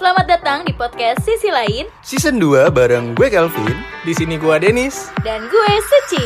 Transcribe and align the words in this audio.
Selamat 0.00 0.32
datang 0.32 0.64
di 0.64 0.72
podcast 0.72 1.20
Sisi 1.28 1.52
Lain 1.52 1.84
Season 2.00 2.40
2 2.40 2.72
bareng 2.72 3.12
gue 3.12 3.28
Calvin 3.28 3.76
Di 4.00 4.16
sini 4.16 4.40
gua 4.40 4.56
Denis. 4.56 5.12
dan 5.20 5.44
gue 5.52 5.72
Suci. 5.76 6.24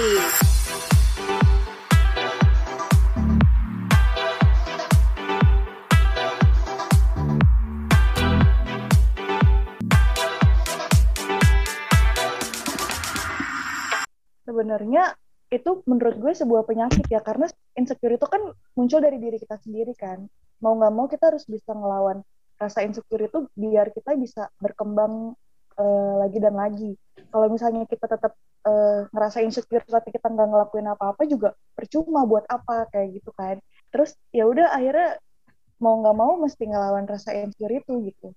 sebenarnya 14.47 15.19
itu 15.51 15.83
menurut 15.91 16.23
gue 16.23 16.31
sebuah 16.31 16.63
penyakit 16.63 17.11
ya 17.11 17.19
karena 17.27 17.51
insecure 17.75 18.15
itu 18.15 18.27
kan 18.31 18.55
muncul 18.79 19.03
dari 19.03 19.19
diri 19.19 19.43
kita 19.43 19.59
sendiri 19.59 19.99
kan 19.99 20.31
mau 20.63 20.79
nggak 20.79 20.95
mau 20.95 21.11
kita 21.11 21.35
harus 21.35 21.43
bisa 21.51 21.75
ngelawan 21.75 22.23
rasa 22.59 22.87
insecure 22.87 23.27
itu 23.27 23.49
biar 23.55 23.91
kita 23.91 24.15
bisa 24.19 24.49
berkembang 24.59 25.35
eh, 25.79 26.15
lagi 26.23 26.39
dan 26.39 26.55
lagi. 26.55 26.91
Kalau 27.31 27.47
misalnya 27.51 27.85
kita 27.87 28.07
tetap 28.07 28.33
eh, 28.67 29.07
ngerasa 29.11 29.43
insecure 29.43 29.85
tapi 29.87 30.15
kita 30.15 30.27
nggak 30.31 30.49
ngelakuin 30.51 30.89
apa-apa 30.91 31.23
juga 31.27 31.53
percuma 31.75 32.25
buat 32.25 32.47
apa 32.49 32.89
kayak 32.91 33.21
gitu 33.23 33.31
kan. 33.35 33.59
Terus 33.91 34.15
ya 34.31 34.47
udah 34.47 34.71
akhirnya 34.75 35.19
mau 35.83 36.01
nggak 36.01 36.17
mau 36.17 36.33
mesti 36.39 36.63
ngelawan 36.71 37.05
rasa 37.07 37.35
insecure 37.35 37.75
itu 37.75 37.93
gitu. 38.11 38.29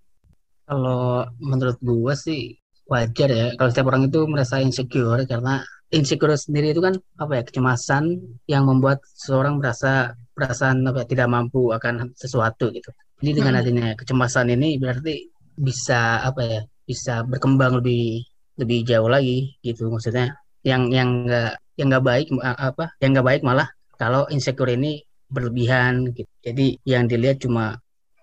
Kalau 0.68 1.24
menurut 1.40 1.80
gua 1.80 2.14
sih 2.18 2.60
wajar 2.88 3.30
ya 3.32 3.48
kalau 3.60 3.70
setiap 3.72 3.88
orang 3.92 4.08
itu 4.08 4.24
merasa 4.28 4.64
insecure 4.64 5.28
karena 5.28 5.60
insecure 5.92 6.36
sendiri 6.36 6.76
itu 6.76 6.84
kan 6.84 6.96
apa 7.20 7.32
ya 7.40 7.44
kecemasan 7.48 8.20
yang 8.48 8.68
membuat 8.68 9.04
seseorang 9.16 9.60
merasa 9.60 10.16
perasaan 10.36 10.84
apa 10.88 11.04
ya, 11.04 11.06
tidak 11.08 11.28
mampu 11.32 11.72
akan 11.72 12.12
sesuatu 12.16 12.72
gitu. 12.76 12.92
Jadi 13.22 13.32
dengan 13.38 13.54
Hmm. 13.58 13.62
adanya 13.62 13.88
kecemasan 14.00 14.48
ini 14.56 14.78
berarti 14.82 15.14
bisa 15.58 16.22
apa 16.22 16.42
ya 16.46 16.62
bisa 16.90 17.14
berkembang 17.26 17.82
lebih 17.82 18.22
lebih 18.62 18.80
jauh 18.90 19.10
lagi 19.10 19.58
gitu 19.66 19.90
maksudnya 19.94 20.38
yang 20.66 20.90
yang 20.94 21.26
enggak 21.26 21.58
yang 21.78 21.88
enggak 21.90 22.06
baik 22.06 22.26
apa 22.46 22.86
yang 23.02 23.10
enggak 23.14 23.28
baik 23.30 23.42
malah 23.46 23.68
kalau 23.98 24.30
insecure 24.30 24.70
ini 24.78 25.02
berlebihan 25.34 26.14
gitu. 26.14 26.30
Jadi 26.46 26.78
yang 26.86 27.04
dilihat 27.10 27.38
cuma 27.44 27.76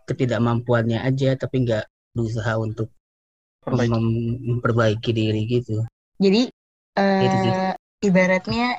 ketidakmampuannya 0.08 1.02
aja 1.02 1.34
tapi 1.36 1.66
enggak 1.66 1.84
berusaha 2.14 2.54
untuk 2.58 2.88
Perbaiki. 3.64 3.90
mem- 3.90 4.38
memperbaiki 4.54 5.10
diri 5.10 5.42
gitu. 5.50 5.82
Jadi 6.22 6.42
Gitu 7.18 7.36
eh 7.50 7.74
ibaratnya 8.06 8.78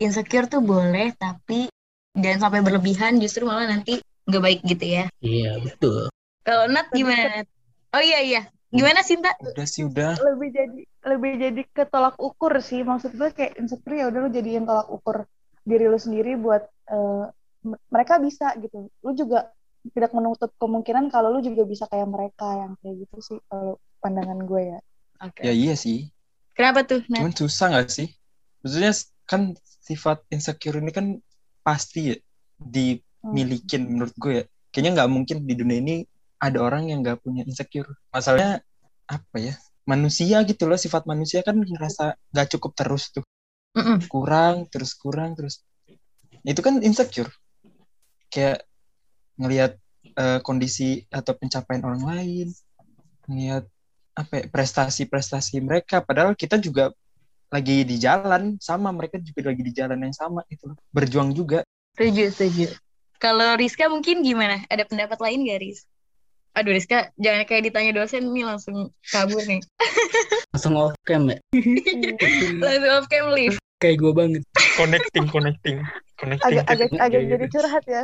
insecure 0.00 0.48
tuh 0.48 0.62
boleh 0.64 1.12
tapi 1.20 1.68
jangan 2.16 2.40
sampai 2.48 2.60
berlebihan 2.64 3.20
justru 3.20 3.44
malah 3.44 3.68
nanti 3.68 4.00
nggak 4.32 4.44
baik 4.48 4.60
gitu 4.64 4.84
ya. 4.88 5.04
Iya 5.20 5.60
betul. 5.60 6.08
Kalau 6.42 6.64
Nat 6.72 6.88
gimana? 6.90 7.44
Oh 7.92 8.00
iya 8.02 8.18
iya. 8.24 8.42
Gimana 8.72 9.04
Sinta? 9.04 9.36
Udah 9.44 9.66
sih 9.68 9.84
udah. 9.84 10.16
lebih 10.16 10.48
jadi 10.48 10.80
lebih 11.12 11.32
jadi 11.36 11.62
ke 11.68 11.84
tolak 11.92 12.16
ukur 12.16 12.56
sih 12.64 12.80
maksud 12.80 13.12
gue 13.12 13.28
kayak 13.36 13.60
insecure 13.60 14.00
ya 14.00 14.08
udah 14.08 14.20
lu 14.24 14.30
jadiin 14.32 14.64
tolak 14.64 14.88
ukur 14.88 15.28
diri 15.66 15.84
lu 15.90 15.98
sendiri 16.00 16.38
buat 16.40 16.62
m- 17.68 17.80
mereka 17.90 18.18
bisa 18.22 18.54
gitu 18.58 18.88
lu 19.02 19.10
juga 19.12 19.50
tidak 19.92 20.14
menutup 20.14 20.50
kemungkinan 20.62 21.10
kalau 21.10 21.34
lu 21.34 21.40
juga 21.42 21.66
bisa 21.66 21.84
kayak 21.90 22.06
mereka 22.06 22.46
yang 22.54 22.72
kayak 22.80 23.02
gitu 23.02 23.16
sih 23.18 23.38
kalau 23.50 23.76
pandangan 23.98 24.38
gue 24.46 24.62
ya 24.76 24.80
Oke. 25.22 25.38
Ya 25.46 25.52
iya 25.54 25.74
sih. 25.78 26.10
Kenapa 26.58 26.82
tuh 26.82 26.98
Nat? 27.06 27.22
Cuman 27.22 27.34
susah 27.34 27.66
nggak 27.70 27.90
sih? 27.94 28.08
Maksudnya 28.66 28.92
kan 29.30 29.54
sifat 29.86 30.18
insecure 30.34 30.82
ini 30.82 30.90
kan 30.90 31.06
pasti 31.62 32.10
ya 32.10 32.16
Hmm. 32.62 32.98
Dimilikin 33.22 33.86
menurut 33.86 34.14
gue 34.18 34.32
ya. 34.42 34.44
Kayaknya 34.74 34.90
nggak 35.00 35.10
mungkin 35.10 35.36
di 35.46 35.54
dunia 35.54 35.78
ini 35.78 35.94
ada 36.42 36.58
orang 36.58 36.90
yang 36.90 37.06
nggak 37.06 37.22
punya 37.22 37.46
insecure. 37.46 37.88
Masalahnya 38.10 38.60
apa 39.06 39.36
ya? 39.38 39.54
Manusia 39.86 40.42
gitu 40.46 40.66
loh, 40.66 40.78
sifat 40.78 41.06
manusia 41.06 41.42
kan 41.42 41.58
ngerasa 41.58 42.18
nggak 42.34 42.48
cukup 42.58 42.72
terus 42.74 43.10
tuh. 43.14 43.24
Mm-mm. 43.78 44.04
Kurang, 44.10 44.68
terus 44.68 44.92
kurang, 44.98 45.38
terus. 45.38 45.62
Itu 46.42 46.60
kan 46.60 46.82
insecure. 46.82 47.30
Kayak 48.28 48.66
ngelihat 49.38 49.78
eh, 50.18 50.40
kondisi 50.42 51.06
atau 51.08 51.32
pencapaian 51.38 51.82
orang 51.86 52.02
lain, 52.04 52.48
ngelihat 53.26 53.64
apa 54.12 54.32
ya, 54.40 54.44
prestasi-prestasi 54.52 55.64
mereka 55.64 56.04
padahal 56.04 56.36
kita 56.36 56.60
juga 56.60 56.92
lagi 57.48 57.84
di 57.84 57.96
jalan 57.96 58.60
sama 58.60 58.92
mereka 58.92 59.16
juga 59.20 59.52
lagi 59.52 59.62
di 59.64 59.72
jalan 59.72 60.04
yang 60.04 60.12
sama 60.12 60.44
itu 60.52 60.68
loh. 60.68 60.76
berjuang 60.92 61.32
juga 61.32 61.64
Setuju 61.92 62.24
setuju. 62.32 62.66
Kalau 63.22 63.54
Rizka 63.54 63.86
mungkin 63.86 64.26
gimana? 64.26 64.66
Ada 64.66 64.82
pendapat 64.82 65.22
lain 65.22 65.46
gak 65.46 65.62
Riz? 65.62 65.86
Aduh 66.58 66.74
Rizka 66.74 67.14
jangan 67.22 67.46
kayak 67.46 67.70
ditanya 67.70 67.94
dosen 67.94 68.26
nih 68.34 68.42
langsung 68.42 68.90
kabur 69.14 69.46
nih. 69.46 69.62
Langsung 70.52 70.74
off 70.76 70.92
cam 71.06 71.30
ya. 71.30 71.38
langsung 72.66 72.92
off 72.92 73.06
cam 73.06 73.30
leave. 73.30 73.56
Kayak 73.78 74.02
gue 74.02 74.12
banget. 74.12 74.42
connecting 74.76 75.26
connecting 75.30 75.76
connecting 76.18 76.48
agak 76.64 76.64
agak 76.68 76.88
agak 76.96 77.22
jadi 77.28 77.46
curhat 77.52 77.84
ya 77.84 78.02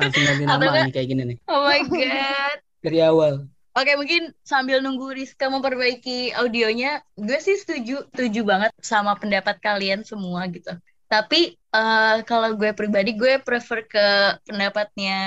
Langsung 0.00 0.22
ganti 0.24 0.44
nama 0.44 0.84
nih 0.84 0.92
kayak 0.92 1.08
gini 1.14 1.22
nih. 1.30 1.36
Oh 1.46 1.62
my 1.62 1.80
god. 1.86 2.58
Dari 2.82 2.98
awal. 3.00 3.34
Oke, 3.76 3.92
mungkin 4.00 4.32
sambil 4.40 4.80
nunggu 4.80 5.12
Rizka 5.12 5.52
memperbaiki 5.52 6.32
audionya, 6.32 7.04
gue 7.12 7.36
sih 7.36 7.60
setuju, 7.60 8.08
setuju 8.08 8.40
banget 8.48 8.72
sama 8.80 9.12
pendapat 9.20 9.60
kalian 9.60 10.00
semua 10.00 10.48
gitu. 10.48 10.72
Tapi 11.06 11.54
eh, 11.56 12.16
kalau 12.26 12.54
gue 12.58 12.70
pribadi, 12.74 13.14
gue 13.14 13.38
prefer 13.42 13.86
ke 13.86 14.06
pendapatnya 14.46 15.18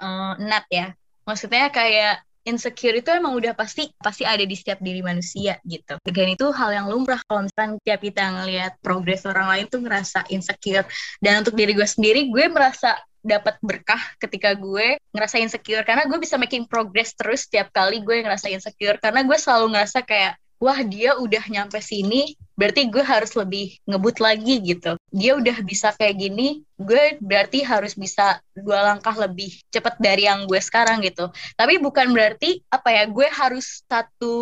eh, 0.00 0.32
Nat 0.44 0.66
ya. 0.68 0.92
Maksudnya 1.24 1.72
kayak 1.72 2.24
insecure 2.44 3.00
itu 3.00 3.08
emang 3.08 3.32
udah 3.32 3.56
pasti 3.56 3.88
pasti 3.96 4.28
ada 4.28 4.44
di 4.44 4.52
setiap 4.52 4.78
diri 4.84 5.00
manusia 5.00 5.56
gitu. 5.64 5.96
Dan 6.04 6.36
itu 6.36 6.52
hal 6.52 6.76
yang 6.76 6.86
lumrah 6.92 7.18
kalau 7.24 7.48
misalkan 7.48 7.80
tiap 7.80 8.04
kita 8.04 8.20
ngelihat 8.20 8.76
progres 8.84 9.24
orang 9.24 9.48
lain 9.48 9.64
tuh 9.72 9.80
ngerasa 9.80 10.28
insecure. 10.28 10.84
Dan 11.24 11.40
untuk 11.40 11.56
diri 11.56 11.72
gue 11.72 11.88
sendiri, 11.88 12.28
gue 12.28 12.44
merasa 12.52 13.00
dapat 13.24 13.56
berkah 13.64 13.98
ketika 14.20 14.52
gue 14.52 15.00
ngerasa 15.16 15.40
insecure 15.40 15.80
karena 15.80 16.04
gue 16.04 16.20
bisa 16.20 16.36
making 16.36 16.68
progress 16.68 17.16
terus 17.16 17.48
setiap 17.48 17.72
kali 17.72 18.04
gue 18.04 18.20
ngerasa 18.20 18.52
insecure 18.52 19.00
karena 19.00 19.24
gue 19.24 19.38
selalu 19.40 19.72
ngerasa 19.72 20.04
kayak 20.04 20.36
wah 20.58 20.80
dia 20.82 21.18
udah 21.18 21.44
nyampe 21.50 21.78
sini 21.78 22.34
berarti 22.54 22.86
gue 22.86 23.02
harus 23.02 23.34
lebih 23.34 23.78
ngebut 23.84 24.22
lagi 24.22 24.62
gitu. 24.62 24.94
Dia 25.10 25.34
udah 25.34 25.58
bisa 25.66 25.90
kayak 25.94 26.16
gini 26.18 26.62
gue 26.78 27.18
berarti 27.18 27.66
harus 27.66 27.98
bisa 27.98 28.38
dua 28.54 28.94
langkah 28.94 29.14
lebih 29.14 29.50
cepat 29.74 29.98
dari 29.98 30.30
yang 30.30 30.46
gue 30.46 30.60
sekarang 30.62 31.02
gitu. 31.02 31.30
Tapi 31.58 31.82
bukan 31.82 32.14
berarti 32.14 32.62
apa 32.70 32.94
ya 32.94 33.04
gue 33.10 33.26
harus 33.26 33.82
satu 33.86 34.34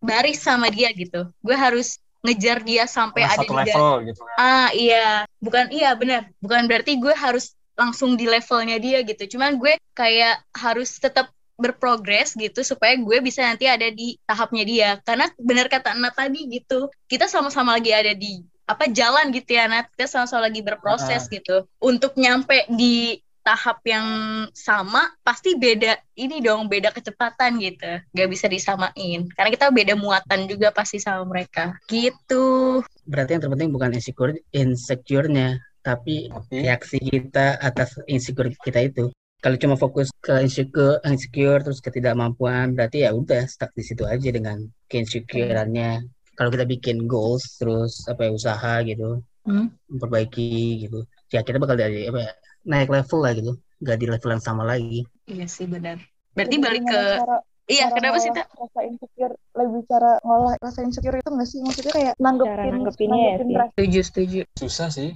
baris 0.00 0.40
sama 0.40 0.72
dia 0.72 0.88
gitu. 0.96 1.28
Gue 1.44 1.56
harus 1.56 2.00
ngejar 2.20 2.60
dia 2.64 2.84
sampai 2.84 3.24
ada 3.24 3.40
satu 3.40 3.52
di 3.52 3.56
level 3.56 3.94
gitu. 4.12 4.22
Ah 4.36 4.68
iya, 4.72 5.24
bukan 5.40 5.72
iya 5.72 5.96
benar. 5.96 6.28
Bukan 6.40 6.68
berarti 6.68 7.00
gue 7.00 7.12
harus 7.16 7.56
langsung 7.76 8.16
di 8.16 8.28
levelnya 8.28 8.76
dia 8.76 9.00
gitu. 9.00 9.36
Cuman 9.36 9.56
gue 9.56 9.80
kayak 9.96 10.44
harus 10.52 11.00
tetap 11.00 11.32
berprogres 11.60 12.32
gitu 12.34 12.64
supaya 12.64 12.96
gue 12.96 13.20
bisa 13.20 13.44
nanti 13.44 13.68
ada 13.68 13.86
di 13.92 14.16
tahapnya 14.24 14.64
dia. 14.64 14.90
Karena 15.04 15.28
benar 15.36 15.68
kata 15.68 15.94
Nat 15.94 16.16
tadi 16.16 16.48
gitu, 16.48 16.88
kita 17.06 17.28
sama-sama 17.28 17.76
lagi 17.76 17.92
ada 17.92 18.16
di 18.16 18.40
apa 18.64 18.88
jalan 18.88 19.28
gitu 19.30 19.54
ya 19.54 19.68
Nat. 19.68 19.92
Kita 19.92 20.08
sama-sama 20.08 20.48
lagi 20.48 20.64
berproses 20.64 21.28
gitu. 21.28 21.68
Untuk 21.78 22.16
nyampe 22.16 22.64
di 22.72 23.20
tahap 23.40 23.80
yang 23.88 24.04
sama 24.52 25.16
pasti 25.24 25.56
beda 25.56 25.96
ini 26.12 26.44
dong 26.44 26.68
beda 26.68 26.92
kecepatan 26.92 27.56
gitu 27.56 28.04
gak 28.12 28.28
bisa 28.28 28.52
disamain 28.52 29.32
karena 29.32 29.48
kita 29.48 29.72
beda 29.72 29.96
muatan 29.96 30.44
juga 30.44 30.68
pasti 30.76 31.00
sama 31.00 31.24
mereka 31.24 31.72
gitu 31.88 32.84
Berarti 33.10 33.34
yang 33.34 33.42
terpenting 33.42 33.74
bukan 33.74 33.90
insecure, 33.90 34.38
insecure-nya, 34.54 35.58
tapi 35.82 36.30
tapi 36.30 36.62
reaksi 36.62 36.98
kita 37.02 37.58
atas 37.58 37.98
insecure 38.06 38.54
kita 38.62 38.86
itu. 38.86 39.10
Kalau 39.40 39.56
cuma 39.56 39.76
fokus 39.76 40.12
ke 40.20 40.36
insecure, 40.44 41.00
insecure 41.08 41.60
terus 41.64 41.80
ketidakmampuan, 41.80 42.76
berarti 42.76 43.08
ya 43.08 43.16
udah 43.16 43.48
stuck 43.48 43.72
di 43.72 43.80
situ 43.80 44.04
aja 44.04 44.28
dengan 44.28 44.60
keinsecureannya. 44.86 46.04
Kalau 46.36 46.50
kita 46.52 46.64
bikin 46.64 47.08
goals 47.08 47.56
terus 47.56 48.04
apa 48.04 48.28
ya 48.28 48.30
usaha 48.36 48.74
gitu, 48.84 49.20
Hmm. 49.40 49.72
memperbaiki 49.88 50.84
gitu, 50.84 51.08
ya 51.32 51.40
kita 51.40 51.56
bakal 51.56 51.72
dari 51.72 52.04
apa 52.04 52.28
ya, 52.28 52.32
naik 52.68 52.92
level 52.92 53.24
lah 53.24 53.32
gitu, 53.32 53.52
nggak 53.80 53.96
di 53.96 54.06
level 54.12 54.30
yang 54.36 54.44
sama 54.44 54.68
lagi. 54.68 55.00
Iya 55.24 55.48
sih 55.48 55.64
benar. 55.64 55.96
Berarti 56.36 56.56
Jadi 56.60 56.64
balik 56.68 56.82
ke 56.84 57.00
cara, 57.24 57.36
iya 57.64 57.86
cara 57.88 57.96
kenapa 57.96 58.16
sih 58.20 58.30
tak? 58.36 58.46
rasa 58.52 58.80
insecure 58.84 59.34
lebih 59.56 59.82
cara 59.88 60.12
ngolah 60.20 60.54
rasa 60.60 60.80
insecure 60.84 61.16
itu 61.16 61.30
nggak 61.32 61.48
sih 61.48 61.58
maksudnya 61.64 61.92
kayak 61.96 62.14
nanggepin 62.20 62.52
Cara 62.52 62.68
nanggepinnya 62.76 63.16
ya 63.16 63.24
nanggepin 63.24 63.48
sih. 63.48 63.56
rasa 63.56 63.72
Setuju 63.72 64.00
setuju. 64.04 64.40
susah 64.60 64.88
sih 64.92 65.10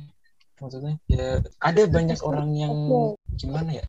maksudnya 0.57 0.95
ya 1.13 1.29
ada 1.61 1.83
banyak 1.85 2.19
orang 2.25 2.49
yang 2.57 2.75
gimana 3.37 3.71
ya 3.77 3.85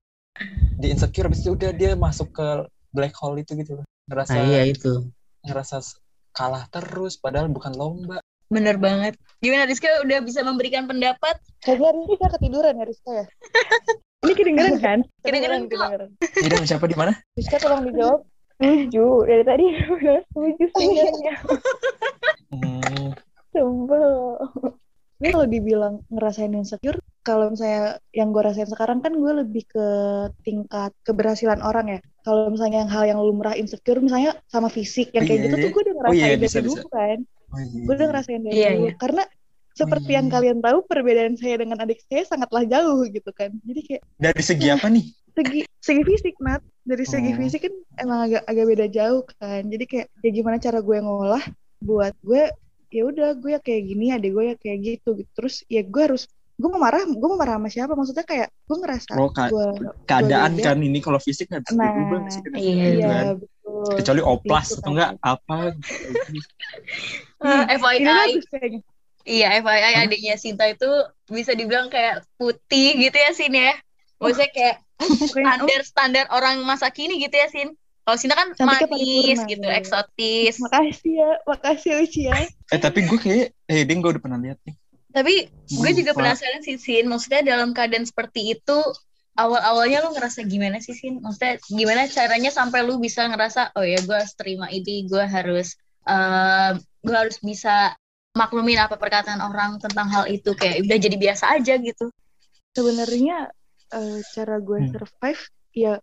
di 0.75 0.91
insecure 0.91 1.27
habis 1.31 1.41
itu 1.41 1.55
udah 1.55 1.71
dia 1.71 1.95
masuk 1.95 2.31
ke 2.35 2.47
black 2.91 3.15
hole 3.15 3.39
itu 3.39 3.55
gitu. 3.55 3.79
Loh 3.79 3.85
ngerasa 4.05 4.33
Nah 4.35 4.43
iya 4.45 4.61
itu. 4.67 5.07
ngerasa 5.45 5.81
kalah 6.31 6.67
terus 6.69 7.15
padahal 7.17 7.47
bukan 7.47 7.73
lomba. 7.73 8.19
Bener 8.45 8.77
banget. 8.77 9.17
Gimana 9.41 9.65
Rizka 9.65 9.89
udah 10.05 10.21
bisa 10.21 10.45
memberikan 10.45 10.85
pendapat? 10.85 11.39
kayaknya 11.65 12.05
Rizka 12.05 12.27
ketiduran 12.37 12.77
ya 12.77 12.85
Rizka 12.85 13.11
ya? 13.11 13.25
Ini 14.25 14.33
kedengeran 14.33 14.75
kan? 14.81 14.99
Kedengeran 15.25 15.61
kedengeran 15.65 16.09
tidak 16.19 16.65
siapa 16.65 16.85
di 16.85 16.97
mana? 16.97 17.11
Rizka 17.33 17.57
tolong 17.57 17.85
dijawab. 17.89 18.21
Setuju. 18.55 19.05
Dari 19.27 19.43
tadi 19.43 19.65
udah 19.97 20.17
setuju 20.31 20.63
sebenarnya 20.71 21.33
Hmm, 22.53 23.11
sebel 23.51 24.37
gue 25.25 25.33
kalau 25.33 25.47
dibilang 25.47 25.93
ngerasain 26.07 26.53
insecure 26.53 26.97
kalau 27.25 27.49
misalnya 27.49 27.97
yang 28.13 28.29
gue 28.29 28.41
rasain 28.41 28.69
sekarang 28.69 29.01
kan 29.01 29.17
gue 29.17 29.31
lebih 29.41 29.65
ke 29.65 29.87
tingkat 30.41 30.93
keberhasilan 31.01 31.57
orang 31.59 31.97
ya 31.97 31.99
kalau 32.21 32.53
misalnya 32.53 32.85
yang 32.85 32.91
hal 32.91 33.03
yang 33.05 33.19
lumrah 33.19 33.57
insecure 33.57 33.97
misalnya 33.97 34.37
sama 34.45 34.69
fisik 34.69 35.09
yang 35.11 35.25
Oh, 35.25 35.27
kayak 35.27 35.39
iya, 35.41 35.45
gitu 35.49 35.55
iya. 35.57 35.63
tuh 35.65 35.69
gue 35.73 35.81
udah 35.81 35.93
Oh, 35.93 35.97
ngerasain 36.01 36.21
iya, 36.21 36.37
dari 36.37 36.43
bisa, 36.45 36.59
dulu 36.61 36.75
bisa. 36.77 36.93
kan 36.93 37.19
oh 37.25 37.57
iya, 37.57 37.81
gue 37.81 37.93
udah 37.93 37.97
iya. 37.97 38.09
ngerasain 38.13 38.41
dari 38.41 38.55
Iya, 38.55 38.69
dulu 38.69 38.85
iya. 38.85 38.93
karena 39.01 39.23
seperti 39.75 40.07
iya, 40.07 40.17
yang 40.21 40.27
iya. 40.29 40.33
kalian 40.37 40.57
tahu 40.63 40.77
perbedaan 40.87 41.35
saya 41.35 41.55
dengan 41.59 41.77
adik 41.81 41.99
saya 42.05 42.23
sangatlah 42.23 42.63
jauh 42.63 43.01
gitu 43.09 43.31
kan 43.33 43.49
jadi 43.65 43.81
kayak 43.83 44.01
Dari 44.15 44.41
segi 44.41 44.67
apa 44.69 44.87
nih? 44.87 45.05
segi 45.37 45.59
segi 45.83 46.01
fisik 46.07 46.35
nat 46.39 46.61
dari 46.87 47.03
segi 47.03 47.31
Oh. 47.33 47.37
fisik 47.41 47.61
kan 47.67 47.73
emang 47.99 48.19
agak 48.23 48.41
agak 48.47 48.65
beda 48.71 48.85
jauh 48.87 49.21
kan 49.35 49.61
jadi 49.67 49.83
kayak 49.83 50.07
ya 50.23 50.29
gimana 50.31 50.57
cara 50.57 50.79
gue 50.79 50.97
ngolah 50.97 51.43
buat 51.83 52.13
gue 52.23 52.43
ya 52.95 53.03
udah 53.11 53.27
gue 53.35 53.51
ya 53.55 53.59
kayak 53.59 53.81
gini 53.91 54.05
adik 54.15 54.31
gue 54.35 54.43
ya 54.51 54.55
kayak 54.55 54.77
gitu 54.87 55.09
gitu 55.19 55.31
terus 55.35 55.55
ya 55.67 55.81
gue 55.83 56.01
harus 56.07 56.23
gue 56.55 56.69
mau 56.71 56.79
marah 56.79 57.03
gue 57.03 57.27
mau 57.27 57.35
marah 57.35 57.59
sama 57.59 57.67
siapa 57.67 57.93
maksudnya 57.99 58.23
kayak 58.23 58.47
gue 58.67 58.77
ngerasa 58.79 59.11
Oh, 59.19 59.29
ka- 59.35 59.51
gue 59.51 59.67
Keadaan 60.07 60.51
gue 60.55 60.63
kan 60.63 60.77
ini 60.79 60.99
kalau 61.03 61.19
fisik 61.19 61.51
nggak 61.51 61.63
bisa 61.67 61.75
Nah, 61.75 61.91
nggak 61.91 62.31
sih 62.31 62.41
kan? 62.47 62.51
iya, 62.55 62.83
Gitu 62.87 62.95
iya 62.95 63.07
kan. 63.11 63.25
betul 63.35 63.95
Kecuali 63.99 64.21
oplas 64.23 64.65
Gitu 64.71 64.75
atau 64.79 64.81
kan. 64.81 64.93
enggak 64.95 65.11
apa. 65.19 65.55
Eh, 67.45 67.61
ini 67.61 67.77
FYI, 67.77 68.31
iya 69.27 69.47
FYI 69.61 69.93
Hah? 69.93 70.03
adiknya 70.07 70.35
Sinta 70.39 70.65
itu 70.65 70.89
bisa 71.29 71.51
dibilang 71.53 71.91
kayak 71.93 72.25
putih 72.39 72.95
gitu 72.97 73.17
ya 73.19 73.31
Sin 73.35 73.53
ya. 73.53 73.75
Maksudnya 74.17 74.49
kayak 74.55 74.75
oh, 75.03 75.11
standar 75.29 75.81
standar 75.83 76.25
orang 76.31 76.63
masa 76.63 76.87
kini 76.89 77.19
gitu 77.21 77.35
ya 77.35 77.47
Sin. 77.51 77.69
Kalau 78.05 78.17
Sinta 78.21 78.37
kan 78.37 78.53
Cantiknya 78.53 78.85
manis 78.85 79.39
gitu, 79.49 79.65
ya. 79.65 79.81
eksotis. 79.81 80.61
makasih 80.61 81.13
ya 81.17 81.29
makasih 81.49 81.89
ya 81.89 81.97
Uci 82.05 82.21
ya 82.29 82.35
Eh 82.69 82.77
tapi 82.77 83.01
gue 83.09 83.17
kayak, 83.17 83.47
eh 83.65 83.81
Ding 83.81 83.99
gue 84.05 84.13
udah 84.13 84.21
pernah 84.21 84.37
lihat 84.37 84.61
nih. 84.61 84.77
Tapi 85.09 85.33
gue 85.49 85.91
juga 85.97 86.11
penasaran 86.13 86.61
sih 86.61 86.77
Sin, 86.77 87.09
maksudnya 87.09 87.41
dalam 87.41 87.73
keadaan 87.73 88.05
seperti 88.05 88.53
itu 88.53 88.77
awal-awalnya 89.35 90.05
lu 90.05 90.13
ngerasa 90.13 90.45
gimana 90.45 90.77
sih 90.83 90.93
Sin? 90.93 91.17
Maksudnya 91.23 91.57
gimana 91.65 92.05
caranya 92.05 92.51
sampai 92.53 92.85
lu 92.85 93.01
bisa 93.01 93.25
ngerasa 93.25 93.73
oh 93.73 93.85
ya 93.87 93.97
gue 94.05 94.15
harus 94.15 94.35
terima 94.37 94.69
ini, 94.69 95.09
gue 95.09 95.23
harus 95.25 95.73
eh 96.05 96.71
gue 96.77 97.15
harus 97.15 97.41
bisa 97.41 97.97
maklumin 98.37 98.77
apa 98.77 98.99
perkataan 98.99 99.39
orang 99.41 99.79
tentang 99.81 100.11
hal 100.11 100.27
itu 100.29 100.53
kayak 100.53 100.83
udah 100.85 100.97
jadi 100.99 101.17
biasa 101.17 101.57
aja 101.57 101.73
gitu. 101.81 102.11
sebenarnya 102.75 103.49
eh, 103.95 104.19
cara 104.35 104.59
gue 104.59 104.77
Hmm. 104.83 104.91
survive 104.91 105.41
ya 105.71 105.95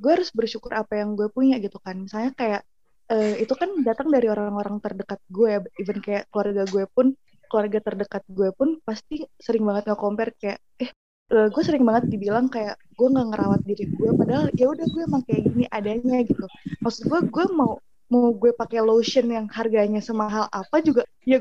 gue 0.00 0.10
harus 0.16 0.30
bersyukur 0.32 0.72
apa 0.72 0.96
yang 1.00 1.14
gue 1.18 1.28
punya 1.28 1.60
gitu 1.60 1.76
kan. 1.84 1.96
Misalnya 2.00 2.32
kayak 2.34 2.62
eh, 3.10 3.34
itu 3.42 3.54
kan 3.58 3.70
datang 3.82 4.08
dari 4.08 4.26
orang-orang 4.30 4.78
terdekat 4.80 5.20
gue 5.28 5.60
even 5.82 5.98
kayak 6.00 6.24
keluarga 6.32 6.62
gue 6.70 6.84
pun 6.90 7.06
keluarga 7.50 7.78
terdekat 7.82 8.22
gue 8.30 8.48
pun 8.54 8.78
pasti 8.86 9.26
sering 9.42 9.66
banget 9.66 9.90
nge-compare 9.90 10.32
kayak 10.38 10.58
eh 10.78 10.90
eh, 11.34 11.48
gue 11.50 11.62
sering 11.66 11.82
banget 11.82 12.06
dibilang 12.06 12.46
kayak 12.46 12.78
gue 12.94 13.08
nggak 13.10 13.26
ngerawat 13.34 13.60
diri 13.66 13.84
gue 13.90 14.10
padahal 14.14 14.46
ya 14.54 14.66
udah 14.70 14.86
gue 14.86 15.02
emang 15.02 15.22
kayak 15.26 15.42
gini 15.50 15.64
adanya 15.74 16.18
gitu. 16.22 16.46
Maksud 16.82 17.02
gue 17.10 17.20
gue 17.26 17.46
mau 17.50 17.82
mau 18.10 18.34
gue 18.34 18.50
pakai 18.50 18.82
lotion 18.82 19.30
yang 19.30 19.46
harganya 19.46 20.02
semahal 20.02 20.50
apa 20.50 20.82
juga 20.82 21.06
ya 21.22 21.38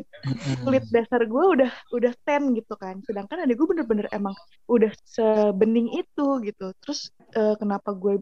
kulit 0.62 0.86
dasar 0.94 1.26
gue 1.26 1.44
udah 1.58 1.72
udah 1.94 2.14
ten 2.26 2.54
gitu 2.58 2.74
kan. 2.78 3.02
Sedangkan 3.06 3.46
adik 3.46 3.58
gue 3.62 3.68
bener-bener 3.78 4.06
emang 4.14 4.34
udah 4.70 4.94
sebening 5.06 5.90
itu 5.98 6.28
gitu. 6.46 6.74
Terus 6.82 7.10
eh, 7.38 7.58
kenapa 7.58 7.94
gue 7.94 8.22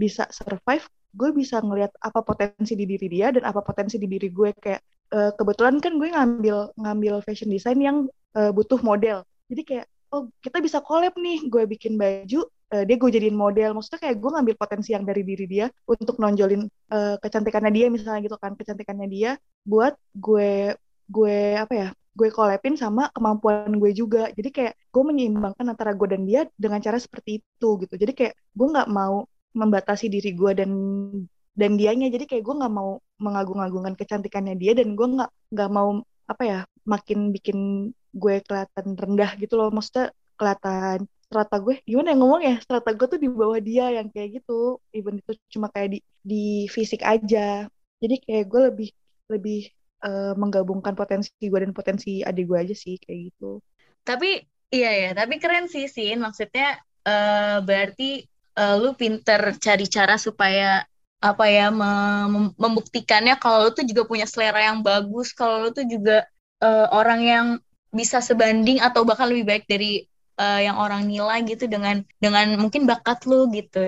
bisa 0.00 0.24
survive 0.32 0.88
gue 1.10 1.30
bisa 1.34 1.58
ngelihat 1.58 1.92
apa 1.98 2.22
potensi 2.22 2.78
di 2.78 2.86
diri 2.86 3.06
dia 3.10 3.34
dan 3.34 3.42
apa 3.46 3.60
potensi 3.62 3.98
di 3.98 4.06
diri 4.06 4.30
gue. 4.30 4.50
Kayak 4.54 4.80
eh, 5.14 5.30
kebetulan 5.34 5.82
kan 5.82 5.98
gue 5.98 6.08
ngambil 6.10 6.56
ngambil 6.78 7.14
fashion 7.26 7.50
design 7.50 7.78
yang 7.82 7.96
eh, 8.38 8.50
butuh 8.54 8.78
model. 8.82 9.26
Jadi 9.50 9.62
kayak 9.66 9.86
oh 10.14 10.30
kita 10.42 10.58
bisa 10.62 10.78
collab 10.82 11.14
nih 11.18 11.46
gue 11.50 11.62
bikin 11.66 11.94
baju 11.98 12.46
eh, 12.74 12.84
dia 12.86 12.96
gue 12.98 13.10
jadiin 13.10 13.34
model. 13.34 13.74
Maksudnya 13.74 14.00
kayak 14.06 14.16
gue 14.22 14.30
ngambil 14.30 14.54
potensi 14.58 14.90
yang 14.94 15.04
dari 15.06 15.22
diri 15.26 15.46
dia 15.50 15.66
untuk 15.90 16.16
nonjolin 16.22 16.62
eh, 16.66 17.16
kecantikannya 17.18 17.72
dia 17.74 17.86
misalnya 17.90 18.20
gitu 18.26 18.38
kan 18.38 18.54
kecantikannya 18.54 19.08
dia 19.10 19.30
buat 19.66 19.94
gue 20.14 20.78
gue 21.10 21.38
apa 21.58 21.74
ya 21.74 21.88
gue 22.14 22.28
collabin 22.30 22.74
sama 22.78 23.10
kemampuan 23.14 23.70
gue 23.82 23.90
juga. 23.94 24.30
Jadi 24.34 24.50
kayak 24.54 24.74
gue 24.94 25.02
menyeimbangkan 25.02 25.66
antara 25.66 25.90
gue 25.94 26.06
dan 26.10 26.22
dia 26.26 26.46
dengan 26.54 26.78
cara 26.78 26.98
seperti 27.02 27.42
itu 27.42 27.68
gitu. 27.82 27.94
Jadi 27.98 28.12
kayak 28.14 28.34
gue 28.54 28.66
nggak 28.70 28.90
mau 28.90 29.26
membatasi 29.56 30.06
diri 30.10 30.30
gue 30.34 30.52
dan 30.54 30.70
dan 31.54 31.74
dianya. 31.76 32.08
Jadi 32.08 32.24
kayak 32.30 32.44
gue 32.46 32.54
nggak 32.60 32.74
mau 32.74 33.00
mengagung-agungkan 33.20 33.94
kecantikannya 33.98 34.56
dia 34.56 34.72
dan 34.78 34.94
gue 34.94 35.06
nggak 35.06 35.30
nggak 35.52 35.70
mau 35.70 36.00
apa 36.30 36.42
ya 36.46 36.58
makin 36.86 37.34
bikin 37.34 37.90
gue 38.14 38.34
kelihatan 38.46 38.86
rendah 38.94 39.30
gitu 39.38 39.54
loh. 39.58 39.68
Maksudnya 39.74 40.14
kelihatan 40.38 41.06
strata 41.30 41.56
gue. 41.62 41.78
Gimana 41.86 42.14
yang 42.14 42.20
ngomong 42.26 42.42
ya 42.42 42.54
strata 42.62 42.90
gue 42.94 43.06
tuh 43.06 43.20
di 43.22 43.28
bawah 43.30 43.60
dia 43.62 43.90
yang 43.94 44.08
kayak 44.10 44.42
gitu. 44.42 44.82
Even 44.94 45.22
itu 45.22 45.32
cuma 45.52 45.70
kayak 45.70 45.94
di 45.94 45.98
di 46.22 46.44
fisik 46.70 47.02
aja. 47.06 47.66
Jadi 48.00 48.14
kayak 48.24 48.44
gue 48.50 48.60
lebih 48.72 48.88
lebih 49.30 49.60
eh, 50.02 50.34
menggabungkan 50.34 50.94
potensi 50.98 51.30
gue 51.38 51.60
dan 51.60 51.70
potensi 51.76 52.24
adik 52.24 52.44
gue 52.50 52.58
aja 52.58 52.74
sih 52.74 52.98
kayak 52.98 53.30
gitu. 53.30 53.62
Tapi 54.02 54.42
iya 54.72 54.90
ya, 55.06 55.10
tapi 55.14 55.38
keren 55.38 55.68
sih 55.70 55.86
Sin, 55.86 56.18
maksudnya 56.24 56.80
eh, 57.06 57.58
berarti 57.62 58.29
eh, 58.60 58.74
lu 58.82 58.88
pinter 59.00 59.40
cari 59.64 59.84
cara 59.96 60.14
supaya 60.26 60.84
apa 61.28 61.44
ya 61.56 61.64
mem- 61.80 62.54
membuktikannya 62.62 63.34
kalau 63.42 63.58
lu 63.68 63.70
tuh 63.78 63.84
juga 63.90 64.02
punya 64.10 64.26
selera 64.32 64.60
yang 64.68 64.78
bagus, 64.88 65.28
kalau 65.38 65.56
lu 65.62 65.68
tuh 65.78 65.84
juga 65.94 66.16
eh, 66.64 66.86
orang 66.98 67.20
yang 67.32 67.46
bisa 67.98 68.18
sebanding 68.28 68.78
atau 68.86 69.02
bahkan 69.08 69.26
lebih 69.32 69.44
baik 69.50 69.64
dari 69.72 70.06
eh, 70.40 70.60
yang 70.66 70.76
orang 70.84 71.02
nilai 71.10 71.38
gitu 71.50 71.64
dengan 71.74 71.96
dengan 72.22 72.46
mungkin 72.62 72.82
bakat 72.90 73.18
lu 73.30 73.48
gitu. 73.56 73.78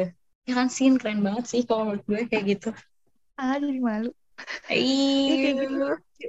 Ya 0.48 0.52
kan 0.58 0.68
Sin 0.76 0.98
keren 1.00 1.20
banget 1.26 1.44
sih 1.52 1.62
kalau 1.68 1.82
menurut 1.88 2.04
gue 2.10 2.20
kayak 2.30 2.44
gitu. 2.58 2.68
ah 3.40 3.54
jadi 3.62 3.78
malu 3.86 4.10
gitu. 5.28 5.46
Iya. 5.48 6.28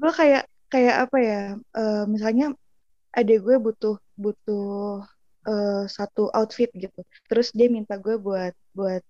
gue 0.00 0.10
kayak 0.20 0.42
kayak 0.72 0.94
apa 1.04 1.16
ya 1.28 1.34
eh, 1.78 2.02
misalnya 2.14 2.44
adik 3.18 3.38
gue 3.46 3.56
butuh 3.66 3.94
butuh 4.22 4.62
eh, 5.46 5.84
satu 5.88 6.28
outfit 6.32 6.70
gitu. 6.74 7.00
Terus 7.28 7.52
dia 7.52 7.68
minta 7.68 7.96
gue 8.00 8.16
buat 8.20 8.54
buat 8.76 9.02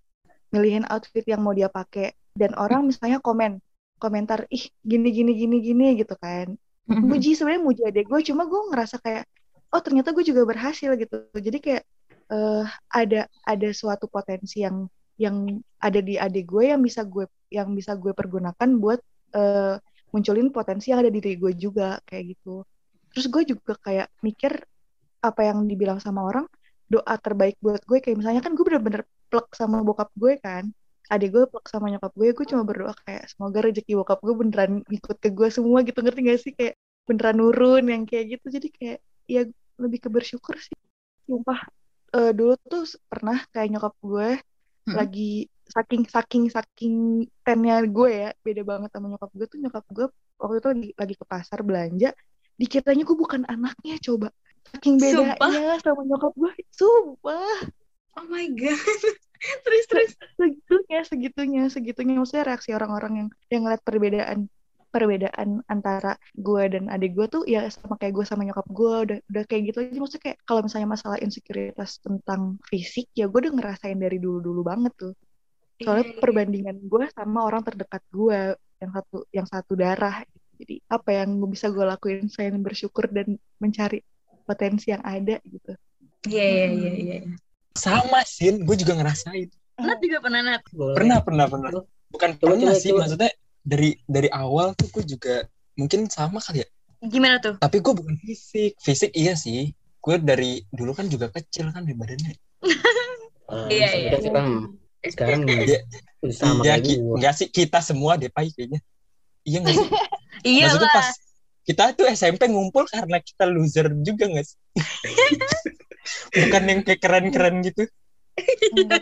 milihin 0.55 0.87
outfit 0.91 1.25
yang 1.27 1.43
mau 1.43 1.55
dia 1.55 1.71
pakai. 1.71 2.15
Dan 2.35 2.55
orang 2.59 2.87
misalnya 2.91 3.23
komen 3.23 3.63
komentar 4.03 4.45
ih 4.51 4.69
gini 4.83 5.09
gini 5.15 5.33
gini 5.35 5.57
gini 5.63 5.87
gitu 6.03 6.15
kan. 6.19 6.55
Muji 6.85 7.33
sebenarnya 7.39 7.63
muji 7.65 7.83
adik 7.89 8.07
gue 8.11 8.21
cuma 8.29 8.45
gue 8.45 8.61
ngerasa 8.69 9.01
kayak 9.01 9.25
oh 9.73 9.81
ternyata 9.81 10.13
gue 10.13 10.25
juga 10.27 10.43
berhasil 10.45 10.91
gitu. 10.99 11.17
Jadi 11.33 11.59
kayak 11.63 11.83
eh, 12.31 12.65
ada 12.91 13.27
ada 13.47 13.69
suatu 13.73 14.07
potensi 14.11 14.63
yang 14.67 14.91
yang 15.15 15.63
ada 15.79 16.03
di 16.03 16.19
adik 16.19 16.51
gue 16.51 16.75
yang 16.75 16.83
bisa 16.83 17.07
gue 17.07 17.25
yang 17.55 17.71
bisa 17.73 17.95
gue 17.95 18.11
pergunakan 18.11 18.69
buat 18.83 19.01
eh, 19.35 19.79
munculin 20.15 20.51
potensi 20.55 20.91
yang 20.95 21.03
ada 21.03 21.11
di 21.11 21.19
diri 21.19 21.39
gue 21.39 21.53
juga 21.59 21.99
kayak 22.07 22.39
gitu. 22.39 22.63
Terus 23.15 23.27
gue 23.31 23.43
juga 23.55 23.75
kayak 23.79 24.11
mikir 24.23 24.63
apa 25.29 25.41
yang 25.49 25.59
dibilang 25.71 25.99
sama 26.05 26.21
orang 26.31 26.47
doa 26.93 27.15
terbaik 27.25 27.57
buat 27.65 27.83
gue 27.89 27.99
kayak 28.05 28.17
misalnya 28.21 28.43
kan 28.45 28.53
gue 28.57 28.65
bener-bener 28.69 29.03
plek 29.31 29.49
sama 29.61 29.77
bokap 29.89 30.11
gue 30.23 30.33
kan. 30.45 30.65
Adik 31.13 31.29
gue 31.35 31.45
plek 31.53 31.67
sama 31.73 31.87
nyokap 31.93 32.13
gue 32.17 32.29
gue 32.37 32.47
cuma 32.51 32.63
berdoa 32.69 32.95
kayak 33.05 33.25
semoga 33.33 33.59
rezeki 33.67 33.93
bokap 34.01 34.19
gue 34.27 34.35
beneran 34.41 34.73
ikut 34.97 35.17
ke 35.23 35.29
gue 35.39 35.49
semua 35.57 35.79
gitu. 35.87 35.99
Ngerti 36.05 36.21
gak 36.29 36.39
sih? 36.45 36.53
Kayak 36.59 36.75
beneran 37.09 37.37
nurun 37.41 37.85
yang 37.93 38.03
kayak 38.09 38.25
gitu. 38.39 38.47
Jadi 38.57 38.69
kayak 38.77 38.99
ya 39.29 39.43
lebih 39.83 39.99
ke 40.05 40.09
bersyukur 40.13 40.57
sih. 40.61 40.77
Sumpah 41.29 41.61
Eh, 42.15 42.31
dulu 42.39 42.55
tuh 42.71 42.87
pernah 43.11 43.43
kayak 43.51 43.69
nyokap 43.75 43.95
gue 43.99 44.29
Hmm. 44.85 45.01
lagi 45.01 45.49
saking 45.75 46.05
saking 46.15 46.45
saking 46.53 46.95
tennya 47.41 47.81
gue 47.89 48.11
ya 48.13 48.29
beda 48.45 48.63
banget 48.71 48.93
sama 48.93 49.07
nyokap 49.17 49.31
gue 49.33 49.47
tuh 49.49 49.59
nyokap 49.65 49.85
gue 49.97 50.07
waktu 50.37 50.57
itu 50.61 50.69
lagi, 50.73 50.89
lagi 51.01 51.15
ke 51.17 51.25
pasar 51.25 51.59
belanja 51.65 52.09
dikiranya 52.61 53.03
gue 53.09 53.17
bukan 53.17 53.43
anaknya 53.49 53.97
coba 54.07 54.29
saking 54.73 54.97
Sumpah? 55.01 55.51
bedanya 55.51 55.77
sama 55.85 56.03
nyokap 56.09 56.33
gue 56.37 56.53
sumpah 56.73 57.59
Oh 58.15 58.27
my 58.31 58.47
god. 58.55 58.79
terus 59.67 59.85
terus. 59.91 60.11
segitunya 60.39 61.01
segitunya 61.05 61.63
segitunya 61.69 62.15
maksudnya 62.17 62.47
reaksi 62.55 62.71
orang-orang 62.73 63.13
yang 63.19 63.29
yang 63.51 63.61
ngeliat 63.67 63.83
perbedaan 63.83 64.39
perbedaan 64.95 65.59
antara 65.67 66.15
gue 66.39 66.63
dan 66.71 66.87
adik 66.87 67.19
gue 67.19 67.27
tuh 67.27 67.43
ya 67.43 67.67
sama 67.67 67.99
kayak 67.99 68.15
gue 68.15 68.25
sama 68.25 68.47
nyokap 68.47 68.63
gue 68.71 68.95
udah 69.11 69.19
udah 69.27 69.43
kayak 69.51 69.63
gitu 69.75 69.79
aja 69.83 69.99
maksudnya 69.99 70.23
kayak 70.31 70.39
kalau 70.47 70.61
misalnya 70.63 70.89
masalah 70.95 71.19
insekuritas 71.19 71.99
tentang 71.99 72.63
fisik 72.71 73.11
ya 73.19 73.27
gue 73.27 73.39
udah 73.43 73.53
ngerasain 73.59 73.99
dari 73.99 74.23
dulu 74.23 74.39
dulu 74.39 74.63
banget 74.63 74.95
tuh 74.95 75.13
soalnya 75.83 76.07
Iya, 76.07 76.15
iya. 76.15 76.21
perbandingan 76.23 76.77
gue 76.87 77.05
sama 77.11 77.41
orang 77.43 77.63
terdekat 77.67 78.03
gue 78.15 78.41
yang 78.79 78.91
satu 78.95 79.19
yang 79.35 79.47
satu 79.51 79.73
darah 79.75 80.23
jadi 80.55 80.75
apa 80.87 81.11
yang 81.11 81.31
bisa 81.51 81.67
gue 81.75 81.83
lakuin 81.83 82.31
selain 82.31 82.55
bersyukur 82.63 83.11
dan 83.11 83.35
mencari 83.59 83.99
potensi 84.45 84.89
yang 84.89 85.03
ada 85.03 85.37
gitu 85.43 85.73
Iya 86.25 86.41
iya 86.41 86.67
iya 86.73 86.93
iya. 86.97 87.17
Sama 87.75 88.25
Sin, 88.25 88.65
gue 88.65 88.77
juga 88.79 88.97
ngerasain. 88.97 89.45
Nat 89.77 90.01
juga 90.01 90.25
pernah 90.25 90.41
Nat. 90.41 90.65
Boleh. 90.73 90.97
Pernah, 90.97 91.19
pernah, 91.21 91.45
pernah. 91.45 91.69
Bukan 92.09 92.31
pernah 92.41 92.73
coba, 92.73 92.81
sih, 92.81 92.91
coba. 92.95 93.05
maksudnya 93.05 93.31
dari 93.61 93.91
dari 94.09 94.29
awal 94.33 94.73
tuh 94.73 94.89
gue 94.89 95.05
juga 95.05 95.45
mungkin 95.75 96.09
sama 96.09 96.41
kali 96.41 96.65
ya. 96.65 96.69
Gimana 97.05 97.37
tuh? 97.45 97.61
Tapi 97.61 97.77
gue 97.77 97.93
bukan 97.93 98.17
fisik. 98.17 98.73
Fisik 98.81 99.13
iya 99.13 99.37
sih. 99.37 99.69
Gue 100.01 100.17
dari 100.17 100.65
dulu 100.73 100.97
kan 100.97 101.13
juga 101.13 101.29
kecil 101.29 101.69
kan 101.77 101.85
di 101.85 101.93
badannya. 101.93 102.33
Ah, 103.45 103.69
Iya, 103.69 103.89
iya. 103.93 104.11
sekarang 104.17 104.49
sekarang 105.05 105.41
Iya. 105.45 105.85
udah 106.25 106.33
sama 106.33 106.63
iya, 106.65 106.73
kayak 106.73 106.89
ki- 106.89 107.01
gua. 107.05 107.15
enggak 107.21 107.35
sih 107.37 107.49
kita 107.53 107.79
semua 107.85 108.17
deh, 108.17 108.33
Pai, 108.33 108.49
kayaknya. 108.49 108.81
Iya 109.45 109.59
nggak 109.61 109.75
sih? 109.77 109.89
Iya 110.45 110.65
Maksudnya 110.73 110.89
lah. 110.89 110.97
pas 110.97 111.09
kita 111.65 111.97
tuh 111.97 112.07
SMP 112.13 112.49
ngumpul 112.53 112.85
karena 112.89 113.19
kita 113.21 113.49
loser 113.49 113.89
juga 114.05 114.29
nggak 114.29 114.45
sih? 114.49 114.59
Bukan 116.37 116.63
yang 116.69 116.81
kayak 116.85 117.01
keren-keren 117.01 117.65
gitu. 117.65 117.89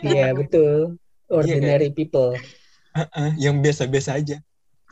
Iya 0.03 0.31
betul. 0.31 0.95
Ordinary 1.27 1.91
people 1.91 2.37
Heeh, 2.93 3.29
yang 3.41 3.57
biasa-biasa 3.59 4.21
aja. 4.21 4.37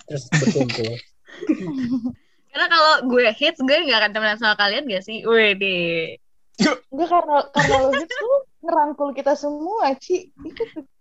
terus 0.10 0.26
berkumpul. 0.34 0.92
Karena 2.52 2.68
kalau 2.68 2.94
gue 3.08 3.32
hits, 3.32 3.64
gue 3.64 3.78
nggak 3.88 4.00
akan 4.04 4.12
temenan 4.12 4.36
sama 4.42 4.60
kalian 4.60 4.84
gak 4.90 5.08
sih? 5.08 5.24
Wih 5.24 5.56
deh. 5.56 6.20
Enggak 6.92 7.08
karena 7.08 7.38
karena 7.56 7.76
lo 7.80 7.90
gitu 7.96 8.28
ngerangkul 8.60 9.10
kita 9.16 9.34
semua, 9.40 9.96
Ci. 9.96 10.36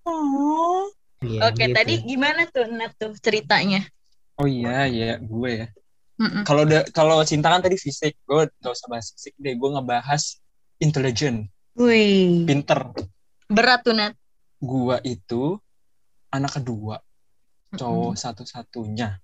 Tuh. 0.06 0.94
Iya, 1.20 1.50
Oke, 1.50 1.68
gitu. 1.68 1.74
tadi 1.74 1.94
gimana 2.06 2.46
tuh 2.48 2.64
Nat 2.70 2.94
tuh 2.96 3.12
ceritanya? 3.18 3.82
Oh 4.38 4.46
iya, 4.46 4.86
iya, 4.86 5.18
gue 5.18 5.50
ya. 5.50 5.66
Kalau 6.44 6.68
kalau 6.92 7.16
cinta 7.24 7.48
kan 7.48 7.64
tadi 7.64 7.80
fisik, 7.80 8.12
gue 8.28 8.44
gak 8.60 8.72
usah 8.72 8.88
bahas 8.92 9.08
fisik 9.16 9.32
deh. 9.40 9.56
Gue 9.56 9.72
ngebahas 9.72 10.36
intelligent, 10.76 11.48
Wih, 11.80 12.44
pinter. 12.44 12.92
berat 13.48 13.80
tuh 13.80 13.96
Nat. 13.96 14.12
Gue 14.60 15.00
itu 15.08 15.56
anak 16.28 16.60
kedua, 16.60 17.00
cowok 17.72 18.14
satu-satunya. 18.20 19.16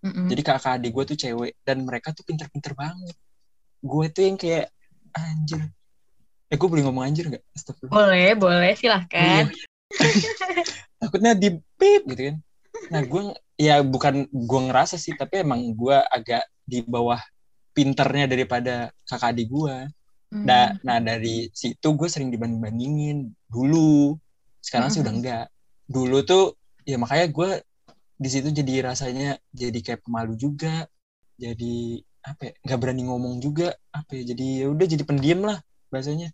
Mm-mm. 0.00 0.32
Jadi 0.32 0.40
kakak 0.40 0.80
adik 0.80 0.96
gue 0.96 1.04
tuh 1.12 1.18
cewek 1.20 1.60
dan 1.60 1.84
mereka 1.84 2.16
tuh 2.16 2.24
pinter-pinter 2.24 2.72
banget. 2.72 3.12
Gue 3.84 4.08
tuh 4.08 4.24
yang 4.24 4.40
kayak 4.40 4.72
anjir. 5.12 5.68
Eh 6.48 6.56
gue 6.56 6.68
boleh 6.68 6.82
ngomong 6.88 7.04
anjir 7.04 7.28
gak? 7.28 7.44
Astagfirullah. 7.52 7.92
Boleh, 7.92 8.30
boleh, 8.32 8.72
silahkan. 8.80 9.44
Iya. 9.44 9.68
Takutnya 11.04 11.36
di 11.36 11.52
beep 11.76 12.08
gitu 12.08 12.32
kan. 12.32 12.36
Nah 12.88 13.00
gue 13.04 13.22
ya 13.60 13.84
bukan 13.84 14.24
gue 14.32 14.60
ngerasa 14.72 14.96
sih 14.96 15.12
tapi 15.12 15.44
emang 15.44 15.76
gue 15.76 15.92
agak 15.92 16.48
di 16.64 16.80
bawah 16.80 17.20
pinternya 17.76 18.24
daripada 18.24 18.88
kakak 19.04 19.36
adik 19.36 19.52
gue. 19.52 19.76
Hmm. 20.32 20.44
Nah, 20.48 20.72
nah 20.80 20.96
dari 20.96 21.52
situ 21.52 21.92
gue 21.92 22.08
sering 22.08 22.32
dibanding-bandingin 22.32 23.28
dulu. 23.52 24.16
Sekarang 24.64 24.88
sih 24.88 25.04
udah 25.04 25.12
enggak. 25.12 25.46
Dulu 25.84 26.24
tuh 26.24 26.56
ya 26.88 26.96
makanya 26.96 27.28
gue 27.28 27.50
di 28.20 28.28
situ 28.32 28.48
jadi 28.48 28.88
rasanya 28.88 29.36
jadi 29.52 29.78
kayak 29.84 30.08
pemalu 30.08 30.40
juga. 30.40 30.88
Jadi 31.36 32.00
apa 32.24 32.48
ya? 32.48 32.52
Gak 32.64 32.78
berani 32.80 33.04
ngomong 33.04 33.44
juga. 33.44 33.76
Apa 33.92 34.16
ya? 34.16 34.32
Jadi 34.32 34.64
ya 34.64 34.66
udah 34.72 34.86
jadi 34.88 35.04
pendiam 35.04 35.44
lah 35.44 35.60
bahasanya. 35.92 36.32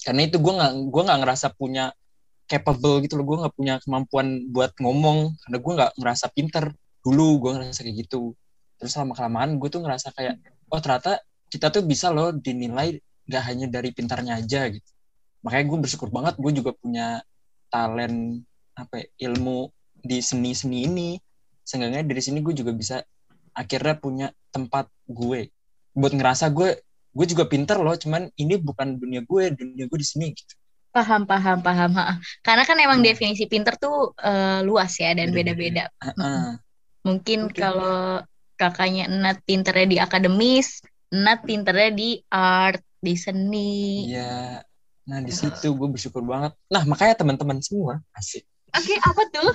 Karena 0.00 0.28
itu 0.28 0.40
gue 0.40 0.52
nggak 0.52 0.72
gue 0.88 1.02
nggak 1.04 1.20
ngerasa 1.20 1.46
punya 1.56 1.92
capable 2.46 3.00
gitu 3.04 3.18
loh. 3.18 3.24
Gue 3.26 3.36
nggak 3.44 3.54
punya 3.54 3.74
kemampuan 3.82 4.48
buat 4.52 4.72
ngomong 4.80 5.36
karena 5.44 5.58
gue 5.60 5.72
nggak 5.78 5.92
ngerasa 6.00 6.26
pinter. 6.32 6.64
Dulu 7.04 7.26
gue 7.40 7.50
ngerasa 7.58 7.80
kayak 7.84 7.96
gitu. 8.06 8.32
Terus 8.80 8.92
lama 8.98 9.12
kelamaan 9.16 9.56
gue 9.60 9.68
tuh 9.70 9.80
ngerasa 9.84 10.12
kayak 10.16 10.34
oh 10.72 10.80
ternyata 10.80 11.20
kita 11.48 11.70
tuh 11.70 11.82
bisa 11.86 12.10
loh 12.10 12.34
dinilai 12.34 12.98
gak 13.24 13.44
hanya 13.46 13.66
dari 13.70 13.94
pintarnya 13.94 14.40
aja 14.42 14.68
gitu. 14.68 14.90
Makanya 15.46 15.64
gue 15.70 15.78
bersyukur 15.88 16.08
banget 16.12 16.34
gue 16.40 16.52
juga 16.52 16.72
punya 16.76 17.22
talent 17.68 18.42
apa 18.74 19.04
ya, 19.04 19.30
ilmu 19.30 19.70
di 20.02 20.18
seni-seni 20.20 20.88
ini. 20.88 21.08
Seenggaknya 21.64 22.04
dari 22.04 22.20
sini 22.20 22.44
gue 22.44 22.52
juga 22.52 22.76
bisa 22.76 23.00
akhirnya 23.54 23.94
punya 23.96 24.26
tempat 24.50 24.90
gue 25.06 25.48
buat 25.94 26.12
ngerasa 26.12 26.50
gue 26.50 26.82
gue 27.14 27.26
juga 27.30 27.46
pinter 27.46 27.78
loh 27.78 27.94
cuman 27.94 28.26
ini 28.34 28.58
bukan 28.58 28.98
dunia 28.98 29.22
gue 29.22 29.54
dunia 29.54 29.86
gue 29.86 29.98
di 29.98 30.06
sini 30.06 30.34
gitu. 30.34 30.54
Paham, 30.94 31.26
paham, 31.26 31.58
paham. 31.58 31.90
ha. 31.98 32.22
Karena 32.38 32.62
kan 32.62 32.78
emang 32.78 33.02
Hmm. 33.02 33.08
definisi 33.10 33.44
pinter 33.44 33.74
tuh 33.74 34.14
eh, 34.16 34.62
luas 34.62 34.94
ya 34.94 35.10
dan 35.10 35.34
Beda-beda. 35.34 35.90
beda-beda. 35.90 36.14
Heeh. 36.14 36.46
Mungkin 37.02 37.38
Mungkin. 37.50 37.58
kalau 37.58 38.22
kakaknya 38.54 39.10
Nat 39.10 39.42
pinternya 39.42 39.86
di 39.90 39.98
akademis, 39.98 40.78
Nat 41.10 41.42
pinternya 41.42 41.90
di 41.90 42.10
art, 42.30 42.78
di 42.96 43.14
seni. 43.14 44.06
Iya. 44.08 44.62
Nah 45.04 45.18
di 45.20 45.34
situ 45.34 45.74
gue 45.74 45.88
bersyukur 45.90 46.22
banget. 46.22 46.54
Nah 46.70 46.86
makanya 46.86 47.18
teman-teman 47.18 47.58
semua 47.58 47.98
asik. 48.14 48.46
Oke, 48.70 48.94
apa 48.96 49.22
tuh? 49.28 49.50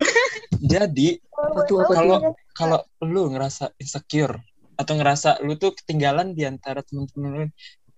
Jadi 0.72 1.18
Apa 1.30 1.60
tuh, 1.64 1.78
apa 1.80 1.92
kalau 1.92 2.18
kalau 2.52 2.78
lu 3.02 3.32
ngerasa 3.32 3.72
insecure 3.76 4.38
atau 4.76 4.94
ngerasa 4.94 5.40
lu 5.40 5.56
tuh 5.56 5.72
ketinggalan 5.74 6.32
di 6.32 6.44
antara 6.44 6.80
teman-teman 6.80 7.30
lu, 7.32 7.44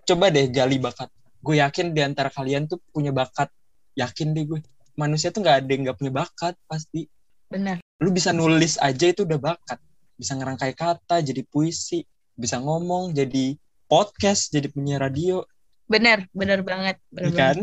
coba 0.02 0.30
deh 0.30 0.46
gali 0.48 0.78
bakat. 0.78 1.10
Gue 1.42 1.58
yakin 1.58 1.90
di 1.90 2.00
antara 2.00 2.30
kalian 2.30 2.70
tuh 2.70 2.78
punya 2.94 3.10
bakat. 3.10 3.50
Yakin 3.98 4.32
deh 4.32 4.46
gue. 4.46 4.60
Manusia 4.94 5.28
tuh 5.28 5.42
nggak 5.42 5.66
ada 5.66 5.70
yang 5.70 5.82
nggak 5.90 5.98
punya 5.98 6.12
bakat 6.14 6.54
pasti. 6.64 7.10
Benar. 7.50 7.82
Lu 8.00 8.08
bisa 8.08 8.30
nulis 8.30 8.78
aja 8.78 9.10
itu 9.10 9.26
udah 9.26 9.36
bakat. 9.36 9.78
Bisa 10.14 10.38
ngerangkai 10.38 10.72
kata 10.72 11.18
jadi 11.20 11.42
puisi, 11.44 12.06
bisa 12.32 12.62
ngomong 12.62 13.10
jadi 13.12 13.58
podcast, 13.90 14.48
jadi 14.48 14.70
penyiar 14.70 15.02
radio, 15.04 15.42
Benar, 15.84 16.24
benar 16.32 16.64
banget. 16.64 16.96
Benar 17.12 17.28
ya 17.28 17.28
banget. 17.28 17.40
kan? 17.42 17.58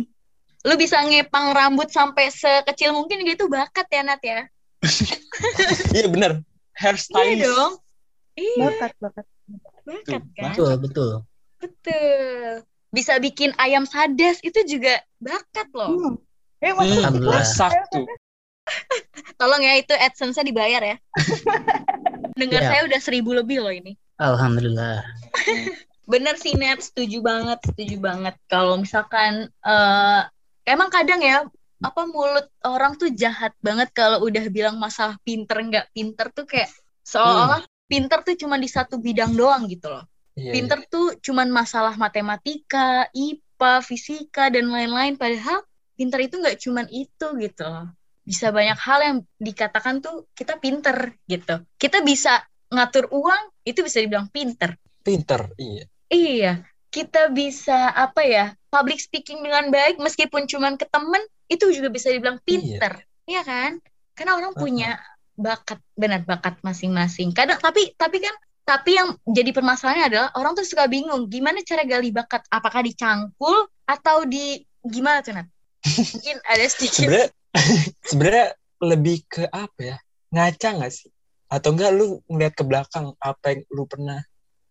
Lu 0.69 0.73
bisa 0.75 0.97
ngepang 1.01 1.55
rambut 1.55 1.89
sampai 1.89 2.29
sekecil 2.29 2.93
mungkin 2.93 3.25
gitu 3.25 3.49
bakat 3.49 3.87
ya 3.89 4.03
Nat 4.05 4.21
ya? 4.21 4.45
Iya 5.95 6.07
bener. 6.11 6.31
Iya 6.37 6.45
Hairstylist. 6.77 7.43
dong. 7.47 7.73
Iya, 8.37 8.55
Bakat, 8.69 8.91
bakat. 9.01 9.25
bakat 9.83 10.23
kan? 10.37 10.51
Betul, 10.53 10.71
betul. 10.79 11.09
Betul. 11.59 12.51
Bisa 12.89 13.21
bikin 13.21 13.53
ayam 13.61 13.85
sadas 13.85 14.41
itu 14.41 14.59
juga 14.65 15.01
bakat 15.21 15.69
loh. 15.73 15.93
Hmm. 15.93 16.15
Eh, 16.59 16.75
Hmm, 16.75 17.23
masak 17.23 17.71
tuh. 17.87 18.03
Tolong 19.39 19.63
ya 19.63 19.79
itu 19.79 19.93
AdSense-nya 19.95 20.45
dibayar 20.45 20.81
ya. 20.83 20.95
Dengar 22.39 22.61
Siap. 22.63 22.71
saya 22.71 22.81
udah 22.85 22.99
seribu 22.99 23.31
lebih 23.31 23.63
loh 23.63 23.71
ini. 23.71 23.95
Alhamdulillah. 24.19 25.03
Bener 26.11 26.35
sih 26.41 26.57
Net, 26.57 26.81
setuju 26.81 27.21
banget, 27.21 27.61
setuju 27.63 28.01
banget. 28.01 28.35
Kalau 28.49 28.75
misalkan 28.81 29.47
eh 29.63 30.21
emang 30.65 30.89
kadang 30.89 31.21
ya 31.21 31.45
apa 31.79 32.01
mulut 32.11 32.49
orang 32.67 32.99
tuh 32.99 33.07
jahat 33.15 33.55
banget 33.63 33.87
kalau 33.95 34.19
udah 34.27 34.51
bilang 34.51 34.75
masalah 34.75 35.15
pinter 35.23 35.55
nggak 35.63 35.87
pinter 35.95 36.27
tuh 36.35 36.43
kayak 36.43 36.67
seolah-olah 37.07 37.63
pinter 37.87 38.19
tuh 38.21 38.35
cuma 38.35 38.59
di 38.59 38.67
satu 38.67 38.99
bidang 38.99 39.31
doang 39.37 39.69
gitu 39.71 39.87
loh. 39.87 40.03
Iya, 40.39 40.51
Pinter 40.55 40.79
tuh 40.87 41.19
cuman 41.19 41.51
masalah 41.51 41.99
matematika, 41.99 43.11
IPA, 43.11 43.73
fisika 43.83 44.47
dan 44.47 44.71
lain-lain. 44.71 45.19
Padahal 45.19 45.67
pinter 45.99 46.19
itu 46.23 46.39
nggak 46.39 46.57
cuman 46.63 46.87
itu 46.87 47.27
gitu 47.43 47.63
loh. 47.67 47.91
Bisa 48.23 48.55
banyak 48.55 48.79
hal 48.79 48.99
yang 49.03 49.17
dikatakan 49.35 49.99
tuh 49.99 50.31
kita 50.31 50.55
pinter 50.63 51.11
gitu. 51.27 51.59
Kita 51.75 51.99
bisa 51.99 52.39
ngatur 52.71 53.11
uang 53.11 53.51
itu 53.67 53.83
bisa 53.83 53.99
dibilang 53.99 54.31
pinter. 54.31 54.79
iya. 54.79 55.03
Pinter, 55.03 55.41
iya. 55.57 55.83
Iya, 56.09 56.53
kita 56.89 57.29
bisa 57.29 57.91
apa 57.91 58.23
ya? 58.23 58.55
Public 58.69 59.01
speaking 59.01 59.41
dengan 59.43 59.73
baik 59.73 59.97
meskipun 59.97 60.45
cuman 60.45 60.77
ke 60.77 60.85
temen 60.87 61.21
itu 61.49 61.67
juga 61.73 61.89
bisa 61.89 62.13
dibilang 62.13 62.37
pinter. 62.45 63.03
Iya 63.25 63.41
kan? 63.43 63.81
Karena 64.13 64.37
orang 64.37 64.53
punya 64.53 65.01
bakat, 65.33 65.81
benar 65.97 66.21
bakat 66.23 66.61
masing-masing. 66.61 67.33
Kadang 67.33 67.57
tapi 67.57 67.93
tapi 67.97 68.21
kan 68.21 68.35
tapi 68.69 68.93
yang 68.93 69.17
jadi 69.25 69.49
permasalahannya 69.49 70.05
adalah 70.13 70.29
orang 70.37 70.53
tuh 70.53 70.61
suka 70.61 70.85
bingung 70.85 71.25
gimana 71.25 71.65
cara 71.65 71.81
gali 71.89 72.13
bakat? 72.13 72.45
Apakah 72.53 72.85
dicangkul 72.85 73.65
atau 73.89 74.29
di 74.29 74.61
gimana 74.85 75.25
tuh 75.25 75.33
Nat? 75.33 75.49
Mungkin 75.89 76.37
ada 76.45 76.65
sedikit. 76.69 77.09
Sebenarnya 77.09 77.29
sebenarnya 78.13 78.47
lebih 78.85 79.25
ke 79.25 79.49
apa 79.49 79.81
ya? 79.81 79.97
Ngaca 80.29 80.69
nggak 80.77 80.93
sih? 80.93 81.09
Atau 81.49 81.73
enggak 81.73 81.97
lu 81.97 82.21
ngeliat 82.29 82.53
ke 82.53 82.61
belakang 82.61 83.17
apa 83.17 83.57
yang 83.57 83.61
lu 83.73 83.89
pernah 83.89 84.21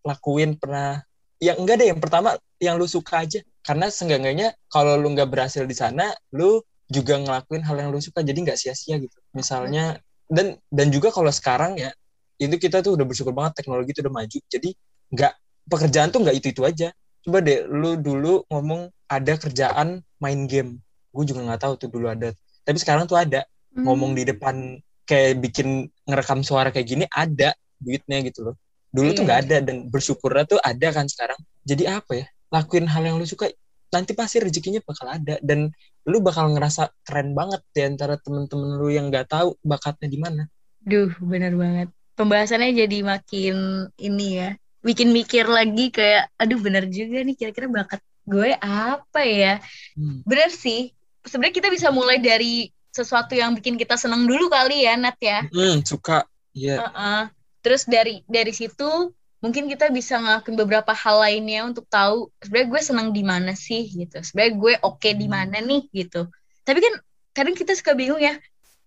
lakuin 0.07 0.55
pernah? 0.55 1.03
Yang 1.43 1.57
enggak 1.59 1.75
deh 1.83 1.87
yang 1.91 1.99
pertama 1.99 2.29
yang 2.63 2.79
lu 2.79 2.87
suka 2.87 3.27
aja. 3.27 3.43
Karena 3.67 3.91
seenggaknya 3.91 4.55
kalau 4.71 4.95
lu 4.95 5.11
nggak 5.11 5.27
berhasil 5.27 5.67
di 5.67 5.75
sana 5.75 6.15
lu 6.31 6.63
juga 6.87 7.19
ngelakuin 7.19 7.67
hal 7.67 7.75
yang 7.75 7.91
lu 7.91 7.99
suka 7.99 8.23
jadi 8.23 8.39
nggak 8.47 8.55
sia-sia 8.55 8.95
gitu. 8.95 9.19
Misalnya 9.35 9.99
dan 10.31 10.55
dan 10.71 10.87
juga 10.87 11.11
kalau 11.11 11.27
sekarang 11.35 11.75
ya 11.75 11.91
itu 12.39 12.55
kita 12.55 12.79
tuh 12.79 12.95
udah 12.95 13.05
bersyukur 13.05 13.35
banget 13.35 13.59
teknologi 13.59 13.91
itu 13.91 14.01
udah 14.01 14.13
maju. 14.15 14.37
Jadi 14.47 14.69
nggak 15.11 15.33
pekerjaan 15.67 16.09
tuh 16.09 16.19
nggak 16.23 16.35
itu 16.39 16.47
itu 16.55 16.61
aja. 16.63 16.89
Coba 17.19 17.43
deh 17.43 17.67
lu 17.67 17.99
dulu 17.99 18.47
ngomong 18.47 18.87
ada 19.11 19.35
kerjaan 19.35 19.99
main 20.23 20.47
game. 20.47 20.79
Gue 21.11 21.27
juga 21.27 21.43
nggak 21.43 21.61
tahu 21.67 21.73
tuh 21.75 21.89
dulu 21.91 22.07
ada. 22.07 22.31
Tapi 22.63 22.77
sekarang 22.79 23.05
tuh 23.05 23.19
ada. 23.19 23.43
Hmm. 23.69 23.85
ngomong 23.85 24.17
di 24.17 24.25
depan 24.25 24.81
kayak 25.05 25.45
bikin 25.45 25.85
ngerekam 26.09 26.41
suara 26.41 26.73
kayak 26.73 26.89
gini 26.89 27.05
ada 27.13 27.53
duitnya 27.77 28.17
gitu 28.25 28.49
loh. 28.49 28.55
Dulu 28.89 29.13
tuh 29.13 29.21
Iya. 29.21 29.27
nggak 29.29 29.39
ada 29.45 29.57
dan 29.61 29.75
bersyukurnya 29.93 30.49
tuh 30.49 30.57
ada 30.57 30.89
kan 30.89 31.05
sekarang. 31.05 31.37
Jadi 31.61 31.85
apa 31.85 32.17
ya? 32.17 32.25
Lakuin 32.49 32.89
hal 32.89 33.05
yang 33.05 33.21
lu 33.21 33.29
suka 33.29 33.45
nanti 33.93 34.17
pasti 34.17 34.41
rezekinya 34.41 34.81
bakal 34.81 35.05
ada. 35.05 35.37
Dan 35.45 35.69
lu 36.09 36.17
bakal 36.17 36.49
ngerasa 36.57 36.89
keren 37.05 37.37
banget 37.37 37.61
di 37.69 37.81
antara 37.85 38.17
temen-temen 38.17 38.81
lu 38.81 38.89
yang 38.89 39.13
nggak 39.13 39.29
tahu 39.29 39.53
bakatnya 39.61 40.09
di 40.09 40.17
mana. 40.17 40.49
Duh, 40.81 41.13
bener 41.21 41.53
banget. 41.53 41.93
Pembahasannya 42.19 42.75
jadi 42.75 42.99
makin 42.99 43.87
ini 43.95 44.27
ya. 44.43 44.49
Bikin 44.83 45.15
mikir 45.15 45.47
lagi 45.47 45.87
kayak, 45.87 46.27
aduh 46.35 46.59
bener 46.59 46.91
juga 46.91 47.23
nih 47.23 47.35
kira-kira 47.39 47.71
bakat 47.71 48.03
gue 48.27 48.59
apa 48.59 49.21
ya? 49.23 49.63
Hmm. 49.95 50.19
Bener 50.27 50.51
sih. 50.51 50.91
Sebenarnya 51.23 51.55
kita 51.55 51.71
bisa 51.71 51.87
mulai 51.95 52.19
dari 52.19 52.67
sesuatu 52.91 53.39
yang 53.39 53.55
bikin 53.55 53.79
kita 53.79 53.95
seneng 53.95 54.27
dulu 54.27 54.51
kali 54.51 54.83
ya, 54.83 54.99
Nat 54.99 55.15
ya. 55.23 55.47
Hmm, 55.47 55.79
suka. 55.87 56.27
Iya. 56.51 56.83
Heeh. 56.83 57.21
Terus 57.63 57.87
dari 57.87 58.19
dari 58.27 58.51
situ 58.51 59.15
mungkin 59.39 59.71
kita 59.71 59.87
bisa 59.87 60.19
ngelakuin 60.19 60.59
beberapa 60.59 60.91
hal 60.91 61.23
lainnya 61.23 61.63
untuk 61.63 61.87
tahu 61.87 62.27
sebenarnya 62.43 62.67
gue 62.67 62.81
seneng 62.83 63.07
di 63.15 63.23
mana 63.23 63.55
sih 63.55 63.87
gitu. 63.87 64.19
Sebenarnya 64.19 64.53
gue 64.59 64.73
oke 64.83 65.09
di 65.15 65.27
mana 65.31 65.63
nih 65.63 65.87
gitu. 65.95 66.27
Tapi 66.67 66.79
kan 66.83 66.93
kadang 67.31 67.55
kita 67.55 67.71
suka 67.79 67.95
bingung 67.95 68.19
ya. 68.19 68.35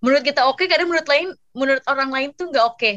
Menurut 0.03 0.21
kita 0.27 0.45
oke, 0.51 0.67
kadang 0.67 0.91
menurut 0.91 1.09
lain 1.09 1.29
menurut 1.57 1.85
orang 1.89 2.11
lain 2.13 2.29
tuh 2.37 2.53
nggak 2.53 2.67
oke. 2.69 2.93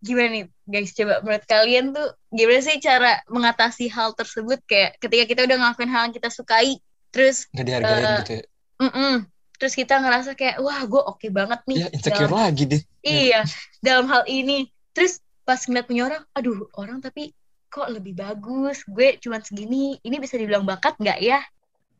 Gimana 0.00 0.28
nih 0.32 0.44
guys? 0.64 0.96
Coba 0.96 1.20
menurut 1.20 1.44
kalian 1.44 1.92
tuh 1.92 2.08
gimana 2.32 2.60
sih 2.64 2.80
cara 2.80 3.20
mengatasi 3.28 3.92
hal 3.92 4.16
tersebut 4.16 4.58
kayak 4.64 4.96
ketika 4.96 5.24
kita 5.28 5.40
udah 5.44 5.56
ngelakuin 5.60 5.90
hal 5.92 6.02
yang 6.08 6.14
kita 6.16 6.32
sukai, 6.32 6.80
terus 7.12 7.44
Nggak 7.52 7.66
dihargain 7.68 8.00
Eh, 8.00 8.18
gitu 8.24 8.32
ya. 8.32 8.42
mm-mm, 8.80 9.14
terus 9.60 9.74
kita 9.76 9.94
ngerasa 10.00 10.30
kayak 10.32 10.56
wah 10.64 10.80
gue 10.88 11.02
oke 11.04 11.28
banget 11.28 11.60
nih 11.68 11.78
Ya, 11.84 11.88
insecure 11.92 12.32
dalam- 12.32 12.48
lagi 12.48 12.64
deh. 12.64 12.82
Iya, 13.00 13.40
dalam 13.80 14.08
hal 14.08 14.24
ini. 14.24 14.68
Terus 14.96 15.20
pas 15.44 15.60
ngeliat 15.60 15.84
punya 15.84 16.02
orang, 16.08 16.22
aduh 16.32 16.68
orang 16.76 17.00
tapi 17.00 17.32
kok 17.68 17.92
lebih 17.92 18.16
bagus, 18.16 18.82
gue 18.88 19.20
cuman 19.20 19.44
segini, 19.44 20.00
ini 20.00 20.16
bisa 20.16 20.40
dibilang 20.40 20.64
bakat 20.64 20.96
nggak 20.96 21.20
ya? 21.20 21.44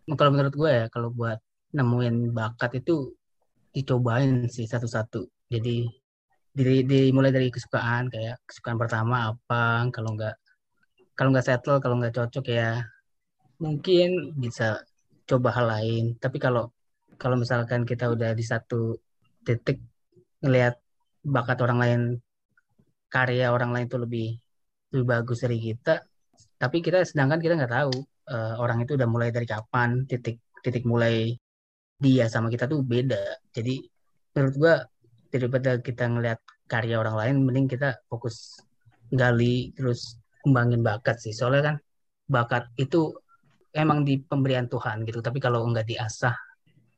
Kalau 0.09 0.33
menurut 0.33 0.57
gue 0.57 0.71
ya, 0.73 0.85
kalau 0.89 1.13
buat 1.13 1.37
nemuin 1.71 2.33
bakat 2.33 2.81
itu 2.81 3.13
dicobain 3.71 4.49
sih 4.51 4.67
satu-satu. 4.67 5.29
Jadi 5.47 5.87
dari 6.51 6.83
dimulai 6.83 7.31
dari 7.31 7.49
kesukaan 7.49 8.11
kayak 8.11 8.43
kesukaan 8.49 8.79
pertama 8.81 9.35
apa, 9.35 9.87
kalau 9.95 10.19
nggak 10.19 10.35
kalau 11.15 11.31
nggak 11.33 11.47
settle, 11.47 11.79
kalau 11.79 11.97
nggak 12.01 12.15
cocok 12.17 12.47
ya 12.51 12.81
mungkin 13.61 14.35
bisa 14.41 14.81
coba 15.29 15.49
hal 15.55 15.67
lain. 15.71 16.05
Tapi 16.19 16.39
kalau 16.43 16.73
kalau 17.21 17.37
misalkan 17.37 17.85
kita 17.85 18.09
udah 18.11 18.33
di 18.33 18.45
satu 18.45 18.97
titik 19.45 19.79
ngelihat 20.43 20.81
bakat 21.23 21.61
orang 21.61 21.79
lain, 21.79 22.01
karya 23.13 23.53
orang 23.53 23.71
lain 23.77 23.87
itu 23.87 23.99
lebih 24.01 24.29
lebih 24.91 25.07
bagus 25.07 25.45
dari 25.45 25.59
kita, 25.61 26.03
tapi 26.59 26.83
kita 26.83 27.05
sedangkan 27.05 27.39
kita 27.39 27.55
nggak 27.61 27.75
tahu 27.79 27.95
eh, 28.33 28.55
orang 28.59 28.83
itu 28.83 28.97
udah 28.99 29.09
mulai 29.09 29.31
dari 29.31 29.47
kapan, 29.47 30.09
titik 30.09 30.41
titik 30.65 30.85
mulai 30.89 31.37
dia 32.01 32.27
sama 32.33 32.49
kita 32.49 32.65
tuh 32.65 32.81
beda. 32.83 33.39
Jadi 33.53 33.85
menurut 34.35 34.55
gua 34.57 34.75
daripada 35.31 35.79
kita 35.79 36.11
ngelihat 36.11 36.41
karya 36.71 36.99
orang 37.03 37.17
lain, 37.19 37.37
mending 37.47 37.67
kita 37.71 37.99
fokus 38.07 38.61
gali 39.11 39.75
terus 39.75 40.19
kembangin 40.43 40.83
bakat 40.83 41.19
sih. 41.19 41.35
Soalnya 41.35 41.75
kan 41.75 41.77
bakat 42.31 42.71
itu 42.79 43.15
emang 43.75 44.03
di 44.07 44.19
pemberian 44.23 44.67
Tuhan 44.71 45.03
gitu. 45.07 45.23
Tapi 45.23 45.39
kalau 45.43 45.67
nggak 45.67 45.87
diasah, 45.87 46.35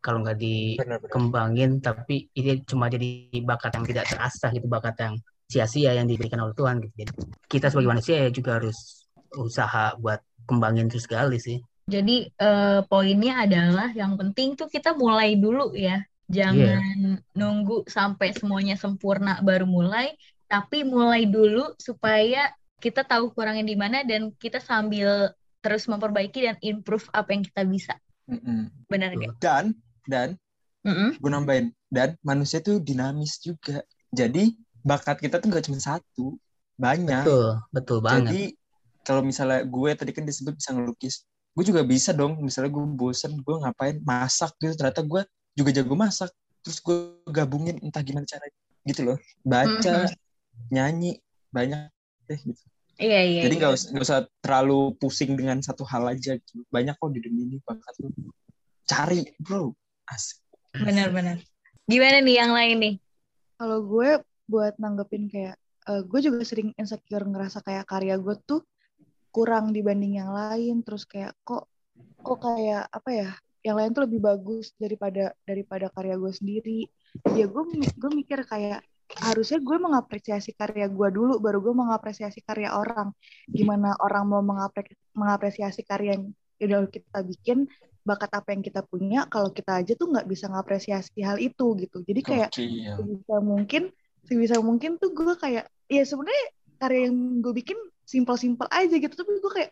kalau 0.00 0.24
nggak 0.24 0.38
Benar-benar. 0.76 1.00
dikembangin, 1.08 1.70
tapi 1.80 2.28
ini 2.36 2.64
cuma 2.68 2.88
jadi 2.92 3.40
bakat 3.44 3.76
yang 3.76 3.86
tidak 3.88 4.04
terasah 4.08 4.50
gitu, 4.52 4.66
bakat 4.68 4.96
yang 5.00 5.14
sia-sia 5.48 5.92
yang 5.92 6.08
diberikan 6.08 6.40
oleh 6.40 6.56
Tuhan 6.56 6.80
gitu. 6.80 6.94
Jadi 7.04 7.12
kita 7.48 7.68
sebagai 7.68 7.90
manusia 7.92 8.16
ya 8.24 8.30
juga 8.32 8.56
harus 8.60 9.08
usaha 9.36 9.96
buat 10.00 10.20
kembangin 10.48 10.88
terus 10.88 11.04
gali 11.08 11.36
sih. 11.36 11.60
Jadi 11.88 12.30
eh, 12.30 12.80
poinnya 12.88 13.44
adalah 13.44 13.90
yang 13.92 14.16
penting 14.16 14.56
tuh 14.56 14.70
kita 14.70 14.96
mulai 14.96 15.36
dulu 15.36 15.76
ya. 15.76 16.00
Jangan 16.30 17.18
nunggu 17.34 17.88
sampai 17.88 18.32
semuanya 18.36 18.78
sempurna 18.78 19.40
baru 19.42 19.66
mulai, 19.66 20.14
tapi 20.46 20.84
mulai 20.84 21.26
dulu 21.26 21.72
supaya 21.80 22.52
kita 22.82 23.06
tahu 23.06 23.30
kurangnya 23.30 23.62
di 23.62 23.76
mana 23.78 24.02
dan 24.02 24.34
kita 24.36 24.58
sambil 24.58 25.30
terus 25.62 25.86
memperbaiki 25.86 26.42
dan 26.42 26.56
improve 26.58 27.06
apa 27.14 27.30
yang 27.30 27.46
kita 27.46 27.62
bisa. 27.62 27.94
Mm-mm. 28.26 28.70
Benar 28.90 29.14
nggak? 29.14 29.34
Dan 29.38 29.64
dan 30.10 30.28
Mm-mm. 30.82 31.14
gue 31.18 31.30
nambahin 31.30 31.66
dan 31.92 32.18
manusia 32.26 32.58
tuh 32.58 32.82
dinamis 32.82 33.38
juga. 33.38 33.86
Jadi 34.10 34.58
bakat 34.82 35.22
kita 35.22 35.38
tuh 35.38 35.46
nggak 35.48 35.64
cuma 35.70 35.78
satu, 35.78 36.36
banyak. 36.74 37.22
Betul, 37.22 37.48
betul 37.70 37.98
banget. 38.02 38.18
Jadi 38.26 38.42
kalau 39.06 39.22
misalnya 39.22 39.62
gue 39.62 39.90
tadi 39.94 40.10
kan 40.10 40.26
disebut 40.26 40.58
bisa 40.58 40.70
ngelukis, 40.74 41.14
gue 41.54 41.64
juga 41.64 41.82
bisa 41.86 42.10
dong. 42.10 42.42
Misalnya 42.42 42.74
gue 42.74 42.84
bosen, 42.98 43.38
gue 43.38 43.54
ngapain 43.62 43.96
masak 44.02 44.50
gitu. 44.58 44.74
Ternyata 44.74 45.06
gue 45.06 45.22
juga 45.56 45.70
jago 45.74 45.94
masak. 45.94 46.30
Terus 46.62 46.78
gue 46.78 46.98
gabungin 47.30 47.78
entah 47.82 48.02
gimana 48.06 48.26
caranya 48.28 48.58
gitu 48.86 49.00
loh. 49.02 49.18
Baca, 49.42 50.10
nyanyi, 50.70 51.18
banyak 51.50 51.90
deh 52.30 52.40
gitu. 52.40 52.62
Iya 53.02 53.20
iya. 53.24 53.42
Jadi 53.48 53.54
iya. 53.56 53.60
nggak 53.60 53.72
usah 53.74 53.88
nggak 53.90 54.06
usah 54.06 54.20
terlalu 54.44 54.80
pusing 55.00 55.34
dengan 55.34 55.58
satu 55.58 55.82
hal 55.88 56.06
aja. 56.06 56.38
Gitu. 56.38 56.62
Banyak 56.70 56.94
kok 56.98 57.10
di 57.10 57.20
dunia 57.24 57.44
ini 57.50 57.58
bakat 57.64 57.94
lu. 57.98 58.10
Cari 58.86 59.26
bro, 59.42 59.74
asik. 60.10 60.38
Benar-benar. 60.76 61.42
Gimana 61.88 62.18
nih 62.22 62.36
yang 62.38 62.52
lain 62.54 62.76
nih? 62.78 62.94
Kalau 63.58 63.78
gue 63.82 64.10
buat 64.46 64.74
nanggepin 64.78 65.26
kayak 65.32 65.56
eh, 65.88 66.02
gue 66.06 66.20
juga 66.22 66.42
sering 66.46 66.70
insecure 66.78 67.26
ngerasa 67.26 67.64
kayak 67.64 67.88
karya 67.88 68.18
gue 68.18 68.36
tuh 68.46 68.62
kurang 69.32 69.72
dibanding 69.72 70.20
yang 70.20 70.30
lain 70.30 70.84
terus 70.84 71.08
kayak 71.08 71.32
kok 71.42 71.64
kok 72.20 72.38
kayak 72.38 72.84
apa 72.92 73.10
ya 73.10 73.30
yang 73.62 73.78
lain 73.78 73.94
tuh 73.94 74.04
lebih 74.10 74.20
bagus 74.20 74.74
daripada 74.74 75.30
daripada 75.46 75.86
karya 75.94 76.18
gue 76.18 76.32
sendiri. 76.34 76.80
Ya 77.38 77.46
gue 77.46 77.62
gue 77.78 78.10
mikir 78.10 78.42
kayak 78.42 78.82
harusnya 79.22 79.60
gue 79.62 79.76
mengapresiasi 79.78 80.56
karya 80.56 80.90
gue 80.90 81.08
dulu 81.14 81.38
baru 81.38 81.62
gue 81.62 81.74
mengapresiasi 81.74 82.42
karya 82.42 82.74
orang. 82.74 83.14
Gimana 83.46 83.94
orang 84.02 84.24
mau 84.26 84.42
mengapre- 84.42 84.98
mengapresiasi 85.14 85.86
karya 85.86 86.18
yang 86.18 86.34
udah 86.62 86.90
kita 86.90 87.18
bikin 87.22 87.58
bakat 88.02 88.30
apa 88.34 88.50
yang 88.50 88.62
kita 88.66 88.82
punya 88.82 89.30
kalau 89.30 89.54
kita 89.54 89.78
aja 89.78 89.94
tuh 89.94 90.10
nggak 90.10 90.26
bisa 90.26 90.50
mengapresiasi 90.50 91.22
hal 91.22 91.38
itu 91.38 91.66
gitu. 91.78 92.02
Jadi 92.02 92.20
kayak 92.20 92.50
Gokil. 92.50 92.98
sebisa 92.98 93.36
mungkin 93.38 93.82
sebisa 94.26 94.56
mungkin 94.58 94.98
tuh 94.98 95.14
gue 95.14 95.34
kayak 95.38 95.70
ya 95.86 96.02
sebenarnya 96.02 96.46
karya 96.82 97.06
yang 97.06 97.38
gue 97.38 97.54
bikin 97.54 97.78
simpel-simpel 98.02 98.66
aja 98.74 98.94
gitu. 98.98 99.14
Tapi 99.14 99.38
gue 99.38 99.52
kayak 99.54 99.70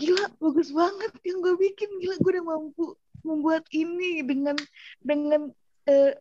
gila 0.00 0.24
bagus 0.40 0.72
banget 0.72 1.12
yang 1.20 1.44
gue 1.44 1.54
bikin 1.60 1.90
gila 2.00 2.16
gue 2.16 2.30
udah 2.32 2.44
mampu 2.48 2.96
membuat 3.26 3.66
ini 3.74 4.22
dengan 4.22 4.54
dengan 5.02 5.50
eh, 5.90 6.14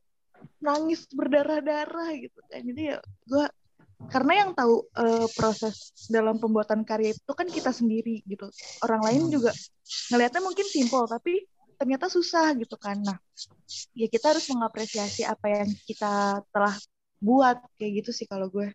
nangis 0.59 1.05
berdarah-darah 1.13 2.09
gitu 2.17 2.39
kan. 2.49 2.61
Jadi 2.65 2.81
ya 2.93 2.97
gue 3.29 3.45
karena 4.11 4.45
yang 4.45 4.51
tahu 4.53 4.85
eh, 4.97 5.27
proses 5.33 5.93
dalam 6.11 6.37
pembuatan 6.41 6.83
karya 6.83 7.15
itu 7.15 7.33
kan 7.33 7.47
kita 7.47 7.71
sendiri 7.71 8.21
gitu. 8.25 8.49
Orang 8.83 9.05
lain 9.05 9.29
juga 9.29 9.53
ngelihatnya 10.11 10.41
mungkin 10.41 10.67
simpel 10.67 11.05
tapi 11.05 11.45
ternyata 11.75 12.07
susah 12.07 12.55
gitu 12.57 12.75
kan. 12.79 12.99
Nah 13.01 13.17
ya 13.95 14.07
kita 14.09 14.35
harus 14.35 14.45
mengapresiasi 14.51 15.23
apa 15.27 15.63
yang 15.63 15.69
kita 15.87 16.43
telah 16.49 16.75
buat 17.19 17.57
kayak 17.79 18.03
gitu 18.03 18.11
sih 18.11 18.27
kalau 18.27 18.51
gue. 18.51 18.71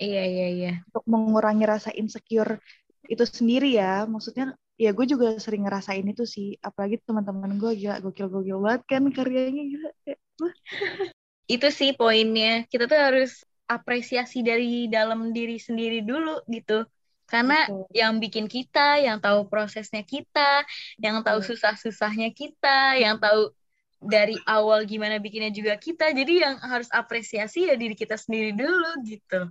Iya 0.00 0.24
iya 0.24 0.48
iya. 0.48 0.72
untuk 0.88 1.04
mengurangi 1.04 1.64
rasa 1.68 1.90
insecure 1.92 2.56
itu 3.04 3.24
sendiri 3.28 3.76
ya. 3.76 4.08
Maksudnya 4.08 4.56
ya 4.82 4.90
gue 4.96 5.06
juga 5.12 5.26
sering 5.44 5.62
ngerasain 5.66 6.06
itu 6.12 6.24
sih 6.34 6.46
apalagi 6.68 6.96
teman-teman 7.06 7.50
gue 7.62 7.70
gila 7.80 7.96
gokil-gokil 8.04 8.58
banget 8.64 8.82
kan 8.90 9.02
karyanya 9.16 9.62
gila 9.72 9.90
Itu 11.54 11.68
sih 11.78 11.90
poinnya. 11.98 12.64
Kita 12.70 12.84
tuh 12.90 13.00
harus 13.06 13.30
apresiasi 13.66 14.38
dari 14.46 14.86
dalam 14.96 15.20
diri 15.36 15.56
sendiri 15.58 15.98
dulu 16.10 16.42
gitu. 16.56 16.86
Karena 17.30 17.54
Betul. 17.66 17.86
yang 17.94 18.12
bikin 18.22 18.46
kita, 18.50 18.98
yang 19.06 19.18
tahu 19.22 19.46
prosesnya 19.52 20.02
kita, 20.02 20.66
yang 20.98 21.22
tahu 21.26 21.40
susah-susahnya 21.42 22.28
kita, 22.34 22.98
yang 22.98 23.16
tahu 23.22 23.54
dari 24.02 24.34
awal 24.46 24.86
gimana 24.86 25.16
bikinnya 25.24 25.50
juga 25.54 25.74
kita. 25.78 26.10
Jadi 26.18 26.32
yang 26.42 26.54
harus 26.62 26.88
apresiasi 26.90 27.68
ya 27.70 27.74
diri 27.78 27.94
kita 27.94 28.16
sendiri 28.18 28.50
dulu 28.56 28.90
gitu. 29.06 29.50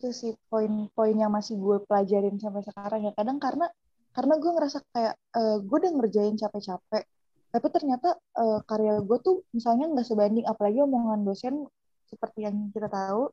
itu 0.00 0.08
sih 0.16 0.32
poin-poin 0.48 1.12
yang 1.12 1.28
masih 1.28 1.60
gue 1.60 1.76
pelajarin 1.84 2.36
sampai 2.40 2.64
sekarang 2.64 3.00
ya 3.04 3.12
kadang 3.18 3.36
karena 3.36 3.68
karena 4.16 4.34
gue 4.42 4.50
ngerasa 4.50 4.78
kayak 4.94 5.14
eh, 5.16 5.56
gue 5.62 5.76
udah 5.80 5.92
ngerjain 5.96 6.36
capek-capek 6.38 7.04
tapi 7.50 7.66
ternyata 7.74 8.08
eh, 8.14 8.60
karya 8.66 9.02
gue 9.02 9.18
tuh 9.22 9.36
misalnya 9.50 9.90
nggak 9.90 10.06
sebanding 10.06 10.46
apalagi 10.46 10.78
omongan 10.82 11.26
dosen 11.26 11.66
seperti 12.10 12.46
yang 12.46 12.74
kita 12.74 12.90
tahu 12.90 13.30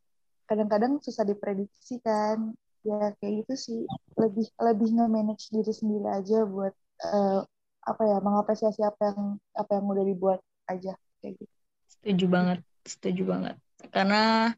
kadang-kadang 0.48 0.98
susah 1.04 1.28
diprediksi 1.28 2.00
kan. 2.02 2.56
Ya 2.86 3.12
kayak 3.20 3.44
gitu 3.44 3.54
sih. 3.58 3.80
Lebih 4.16 4.48
lebih 4.64 4.90
nge-manage 4.96 5.52
diri 5.52 5.74
sendiri 5.76 6.08
aja 6.08 6.48
buat 6.48 6.74
eh, 7.04 7.40
apa 7.84 8.04
ya 8.04 8.18
mengapresiasi 8.24 8.82
apa 8.84 9.12
yang 9.12 9.22
apa 9.54 9.72
yang 9.76 9.86
udah 9.92 10.06
dibuat 10.08 10.40
aja 10.72 10.96
kayak 11.20 11.36
gitu. 11.42 11.56
Setuju 12.00 12.26
banget, 12.32 12.60
setuju 12.88 13.24
banget. 13.28 13.56
Karena 13.92 14.54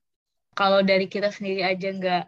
kalau 0.54 0.86
dari 0.86 1.10
kita 1.10 1.34
sendiri 1.34 1.66
aja 1.66 1.90
nggak 1.90 2.24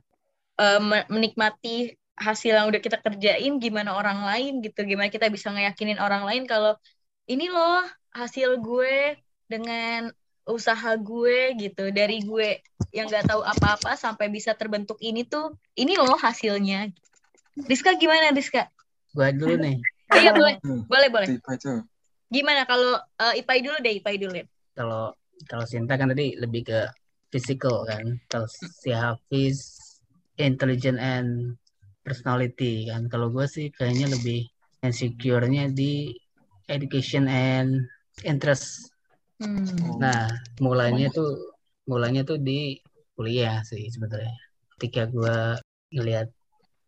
me- 0.82 1.10
menikmati 1.10 2.01
hasil 2.22 2.54
yang 2.54 2.70
udah 2.70 2.82
kita 2.82 3.02
kerjain, 3.02 3.58
gimana 3.58 3.98
orang 3.98 4.22
lain 4.22 4.62
gitu? 4.62 4.86
Gimana 4.86 5.10
kita 5.10 5.28
bisa 5.34 5.50
ngeyakinin 5.50 5.98
orang 5.98 6.24
lain 6.24 6.46
kalau 6.46 6.78
ini 7.26 7.50
loh 7.50 7.82
hasil 8.14 8.62
gue 8.62 9.18
dengan 9.50 10.14
usaha 10.46 10.94
gue 10.98 11.58
gitu 11.58 11.90
dari 11.90 12.22
gue 12.22 12.62
yang 12.92 13.08
nggak 13.08 13.34
tahu 13.34 13.42
apa-apa 13.42 13.96
sampai 13.96 14.28
bisa 14.28 14.52
terbentuk 14.54 15.00
ini 15.00 15.24
tuh 15.24 15.56
ini 15.80 15.96
loh 15.96 16.20
hasilnya 16.20 16.92
Rizka 17.68 17.96
gimana 17.96 18.32
Rizka? 18.36 18.68
Gue 19.12 19.30
dulu 19.36 19.58
nih. 19.60 19.78
Iya 20.12 20.36
boleh 20.36 20.60
Hmm. 20.60 20.84
boleh 20.92 21.08
boleh 21.08 21.28
gimana 22.28 22.68
kalau 22.68 23.00
eh, 23.00 23.40
Ipai 23.40 23.64
dulu 23.64 23.80
deh 23.80 23.96
Ipai 23.96 24.20
dulu 24.20 24.36
ya 24.36 24.44
Kalau 24.76 25.16
kalau 25.48 25.64
Sinta 25.64 25.96
kan 25.96 26.12
tadi 26.12 26.36
lebih 26.36 26.68
ke 26.68 26.80
physical 27.32 27.88
kan. 27.88 28.20
Kalau 28.28 28.46
si 28.52 28.92
Hafiz 28.92 29.80
intelligent 30.36 31.00
and 31.00 31.56
personality 32.02 32.90
kan. 32.90 33.08
Kalau 33.08 33.30
gue 33.30 33.46
sih 33.46 33.70
kayaknya 33.74 34.12
lebih 34.12 34.50
insecure-nya 34.82 35.70
di 35.70 36.10
education 36.68 37.30
and 37.30 37.86
interest. 38.26 38.92
hmm. 39.42 40.02
Nah, 40.02 40.30
mulainya 40.62 41.14
tuh 41.14 41.58
mulainya 41.86 42.26
tuh 42.26 42.42
di 42.42 42.78
kuliah 43.14 43.62
sih 43.62 43.90
sebenarnya. 43.90 44.34
Ketika 44.78 45.06
gue 45.10 45.38
ngelihat 45.94 46.28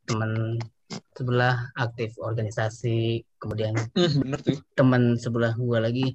teman 0.10 0.58
sebelah 1.14 1.70
aktif 1.78 2.18
organisasi, 2.18 3.22
kemudian 3.38 3.78
Hmm, 3.94 4.26
bener 4.26 4.40
tuh. 4.42 4.58
teman 4.74 5.14
sebelah 5.22 5.54
gue 5.54 5.78
lagi 5.78 6.08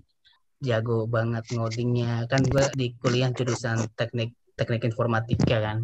jago 0.59 1.07
banget 1.07 1.47
ngodingnya. 1.55 2.27
Kan 2.27 2.43
gue 2.43 2.67
di 2.75 2.91
kuliah 2.99 3.31
jurusan 3.31 3.87
teknik 3.95 4.35
teknik 4.59 4.83
informatika 4.91 5.63
kan. 5.63 5.79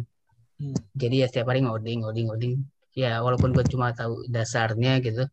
Hmm. 0.59 0.75
Jadi 0.95 1.23
ya 1.23 1.27
setiap 1.31 1.51
hari 1.51 1.63
ngoding, 1.63 2.03
ngoding, 2.03 2.27
ngoding. 2.27 2.55
Ya 2.95 3.19
walaupun 3.25 3.51
gue 3.55 3.65
cuma 3.73 3.91
tahu 3.99 4.13
dasarnya 4.35 5.03
gitu, 5.03 5.23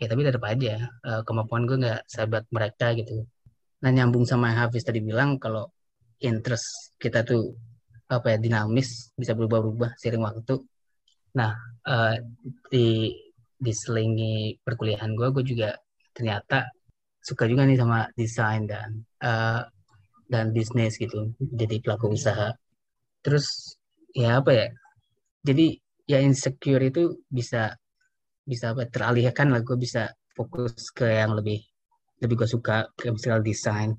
ya 0.00 0.06
tapi 0.10 0.22
tetap 0.26 0.44
aja 0.52 0.74
eh, 1.08 1.22
kemampuan 1.26 1.62
gue 1.68 1.76
nggak 1.82 2.00
sahabat 2.12 2.44
mereka 2.56 2.86
gitu. 2.98 3.26
Nah 3.82 3.90
nyambung 3.96 4.24
sama 4.30 4.50
yang 4.50 4.60
Hafiz 4.68 4.84
tadi 4.88 5.00
bilang 5.02 5.30
kalau 5.42 5.64
interest 6.22 6.94
kita 7.02 7.20
tuh 7.26 7.42
apa 8.14 8.26
ya 8.34 8.38
dinamis 8.44 8.88
bisa 9.20 9.32
berubah-ubah 9.38 9.98
seiring 10.00 10.24
waktu. 10.28 10.54
Nah 11.38 11.52
eh, 11.86 12.16
di 12.72 12.86
diselingi 13.66 14.58
perkuliahan 14.64 15.12
gue, 15.18 15.28
gue 15.34 15.44
juga 15.46 15.70
ternyata 16.16 16.70
suka 17.22 17.44
juga 17.50 17.62
nih 17.68 17.78
sama 17.82 17.98
desain 18.18 18.62
dan 18.66 18.90
eh, 19.22 19.62
dan 20.32 20.46
bisnis 20.56 20.96
gitu. 21.02 21.34
Jadi 21.38 21.76
pelaku 21.84 22.14
usaha. 22.16 22.50
Terus 23.24 23.76
ya 24.14 24.40
apa 24.42 24.52
ya? 24.54 24.68
Jadi 25.42 25.81
ya 26.12 26.18
insecure 26.20 26.84
itu 26.90 27.02
bisa 27.38 27.62
bisa 28.50 28.64
apa 28.76 28.82
teralihkan 28.94 29.48
lah. 29.52 29.60
Gue 29.64 29.76
bisa 29.80 30.02
fokus 30.36 30.92
ke 30.92 31.06
yang 31.08 31.32
lebih 31.38 31.58
lebih 32.22 32.44
gue 32.44 32.48
suka 32.54 32.76
kayak 32.98 33.12
misalnya 33.16 33.40
desain. 33.42 33.90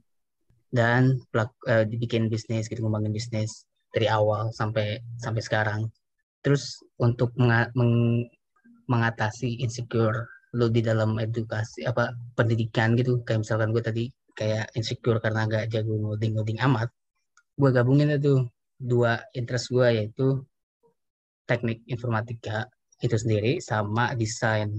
Dan 0.73 1.21
pelak, 1.29 1.53
eh, 1.69 1.85
dibikin 1.85 2.23
bisnis 2.33 2.65
gitu 2.65 2.81
ngembangin 2.81 3.13
bisnis 3.13 3.51
dari 3.93 4.09
awal 4.09 4.49
sampai 4.59 4.97
sampai 5.21 5.41
sekarang. 5.47 5.81
Terus 6.43 6.81
untuk 6.97 7.29
menga- 7.37 7.69
meng- 7.77 8.25
mengatasi 8.89 9.61
insecure 9.63 10.17
lo 10.57 10.69
di 10.69 10.81
dalam 10.85 11.17
edukasi 11.17 11.85
apa 11.85 12.13
pendidikan 12.37 12.97
gitu. 12.99 13.21
Kayak 13.25 13.45
misalkan 13.45 13.69
gue 13.73 13.83
tadi 13.85 14.03
kayak 14.33 14.73
insecure 14.77 15.21
karena 15.21 15.45
gak 15.45 15.65
jago 15.73 15.93
ngoding 15.93 16.33
ngoding 16.37 16.59
amat. 16.67 16.89
Gue 17.53 17.69
gabungin 17.69 18.17
itu 18.17 18.33
dua 18.81 19.21
interest 19.37 19.69
gue 19.69 19.87
yaitu 19.93 20.41
teknik 21.49 21.83
informatika 21.89 22.67
itu 23.03 23.15
sendiri 23.19 23.59
sama 23.59 24.15
desain. 24.15 24.71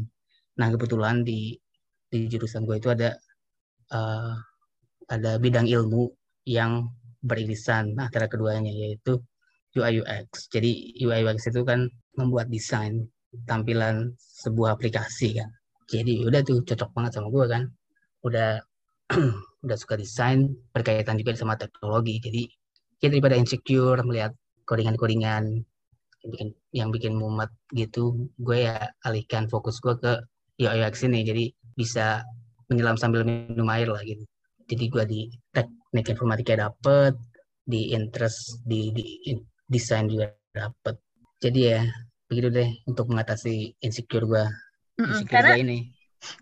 Nah 0.57 0.69
kebetulan 0.73 1.23
di 1.23 1.57
di 2.09 2.31
jurusan 2.31 2.65
gue 2.65 2.79
itu 2.79 2.89
ada 2.93 3.13
eh, 3.93 4.35
ada 5.11 5.33
bidang 5.37 5.69
ilmu 5.69 6.09
yang 6.49 6.89
beririsan 7.25 7.97
antara 7.97 8.29
keduanya 8.29 8.73
yaitu 8.73 9.21
UI 9.75 10.01
UX. 10.01 10.49
Jadi 10.53 10.97
UI 11.03 11.27
UX 11.27 11.51
itu 11.51 11.67
kan 11.67 11.91
membuat 12.15 12.49
desain 12.49 13.05
tampilan 13.45 14.15
sebuah 14.17 14.79
aplikasi 14.79 15.41
kan. 15.41 15.51
Jadi 15.91 16.25
udah 16.25 16.41
tuh 16.47 16.63
cocok 16.63 16.91
banget 16.95 17.13
sama 17.19 17.29
gue 17.29 17.47
kan. 17.51 17.63
Udah 18.25 18.51
udah 19.65 19.77
suka 19.77 19.99
desain 20.01 20.49
berkaitan 20.73 21.19
juga 21.21 21.35
sama 21.37 21.59
teknologi. 21.59 22.23
Jadi 22.23 22.43
kita 23.03 23.19
daripada 23.19 23.37
insecure 23.37 24.01
melihat 24.07 24.33
codingan-codingan 24.65 25.61
yang 26.25 26.33
bikin 26.33 26.49
yang 26.73 26.89
bikin 26.95 27.15
mumet 27.21 27.51
gitu 27.77 28.17
gue 28.41 28.59
ya 28.69 28.89
alihkan 29.07 29.45
fokus 29.53 29.77
gue 29.85 29.95
ke 30.01 30.13
UX 30.65 31.05
ini. 31.07 31.21
Jadi 31.27 31.45
bisa 31.77 32.25
menyelam 32.71 32.97
sambil 32.97 33.23
minum 33.29 33.69
air 33.71 33.89
lah 33.93 34.01
gitu. 34.05 34.25
Jadi 34.71 34.85
gue 34.89 35.05
di 35.05 35.21
teknik 35.53 36.07
informatika 36.13 36.57
dapet 36.57 37.13
di 37.65 37.93
interest 37.93 38.61
di, 38.65 38.93
di 38.97 39.05
in- 39.31 39.47
desain 39.69 40.09
juga 40.09 40.33
dapet. 40.57 40.97
Jadi 41.45 41.61
ya 41.73 41.81
begitu 42.29 42.49
deh 42.49 42.69
untuk 42.89 43.07
mengatasi 43.13 43.77
insecure 43.85 44.25
gue 44.25 44.45
Mm-mm, 45.01 45.21
insecure 45.21 45.31
karena 45.31 45.51
gue 45.51 45.57
ini 45.63 45.94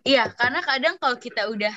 Iya, 0.03 0.31
karena 0.35 0.61
kadang 0.63 0.95
kalau 0.99 1.17
kita 1.19 1.47
udah 1.51 1.75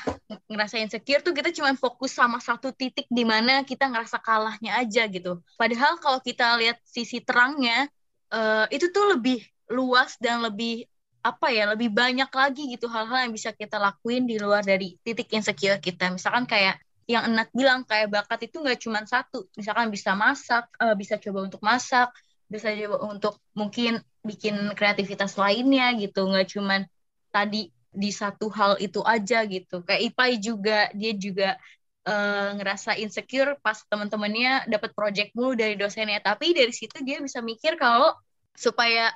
ngerasa 0.49 0.81
insecure 0.81 1.21
tuh 1.21 1.33
kita 1.33 1.53
cuma 1.53 1.73
fokus 1.77 2.13
sama 2.13 2.41
satu 2.41 2.73
titik 2.73 3.05
di 3.09 3.23
mana 3.25 3.61
kita 3.61 3.89
ngerasa 3.89 4.17
kalahnya 4.21 4.77
aja 4.81 5.05
gitu. 5.09 5.41
Padahal 5.57 5.97
kalau 6.01 6.19
kita 6.21 6.57
lihat 6.57 6.77
sisi 6.85 7.21
terangnya, 7.21 7.85
eh, 8.33 8.65
itu 8.73 8.89
tuh 8.89 9.17
lebih 9.17 9.41
luas 9.69 10.17
dan 10.21 10.41
lebih 10.45 10.85
apa 11.25 11.49
ya, 11.49 11.65
lebih 11.73 11.89
banyak 11.89 12.29
lagi 12.29 12.69
gitu 12.69 12.85
hal-hal 12.85 13.25
yang 13.25 13.33
bisa 13.33 13.49
kita 13.49 13.81
lakuin 13.81 14.29
di 14.29 14.37
luar 14.37 14.61
dari 14.61 14.93
titik 15.01 15.29
insecure 15.33 15.81
kita. 15.81 16.13
Misalkan 16.13 16.45
kayak 16.45 16.77
yang 17.05 17.29
Enat 17.29 17.49
bilang 17.53 17.85
kayak 17.85 18.09
bakat 18.09 18.49
itu 18.49 18.61
nggak 18.61 18.81
cuma 18.81 19.01
satu. 19.05 19.45
Misalkan 19.57 19.89
bisa 19.89 20.13
masak, 20.17 20.69
eh, 20.81 20.93
bisa 20.97 21.17
coba 21.21 21.45
untuk 21.45 21.61
masak, 21.61 22.09
bisa 22.45 22.69
coba 22.73 22.97
untuk 23.09 23.41
mungkin 23.57 24.01
bikin 24.21 24.73
kreativitas 24.77 25.37
lainnya 25.37 25.93
gitu. 25.97 26.25
Nggak 26.29 26.45
cuman 26.53 26.81
tadi 27.33 27.69
di 27.95 28.10
satu 28.12 28.45
hal 28.58 28.77
itu 28.86 28.99
aja 29.05 29.43
gitu. 29.47 29.81
Kayak 29.88 30.01
Ipai 30.12 30.31
juga 30.47 30.91
dia 30.93 31.12
juga 31.15 31.49
eh, 32.08 32.49
ngerasa 32.58 32.91
insecure 33.03 33.58
pas 33.65 33.77
teman-temannya 33.91 34.69
dapat 34.73 34.91
project 34.97 35.29
mulu 35.38 35.53
dari 35.58 35.75
dosennya. 35.79 36.19
Tapi 36.23 36.53
dari 36.58 36.73
situ 36.75 36.97
dia 37.08 37.17
bisa 37.23 37.39
mikir 37.41 37.79
kalau 37.79 38.12
supaya 38.55 39.12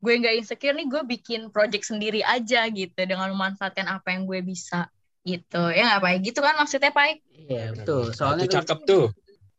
gue 0.00 0.12
nggak 0.16 0.34
insecure 0.40 0.74
nih 0.76 0.88
gue 0.88 1.02
bikin 1.04 1.40
project 1.52 1.84
sendiri 1.84 2.24
aja 2.24 2.64
gitu 2.72 2.96
dengan 2.96 3.28
memanfaatkan 3.36 3.84
apa 3.84 4.16
yang 4.16 4.24
gue 4.24 4.40
bisa 4.40 4.88
gitu 5.28 5.68
ya 5.76 5.82
nggak 5.92 6.00
Pai 6.00 6.16
gitu 6.24 6.40
kan 6.40 6.56
maksudnya 6.56 6.88
Pai 6.88 7.20
iya 7.36 7.68
betul 7.76 8.16
soalnya 8.16 8.48
itu 8.48 8.56
cakep 8.56 8.78
tuh. 8.88 9.06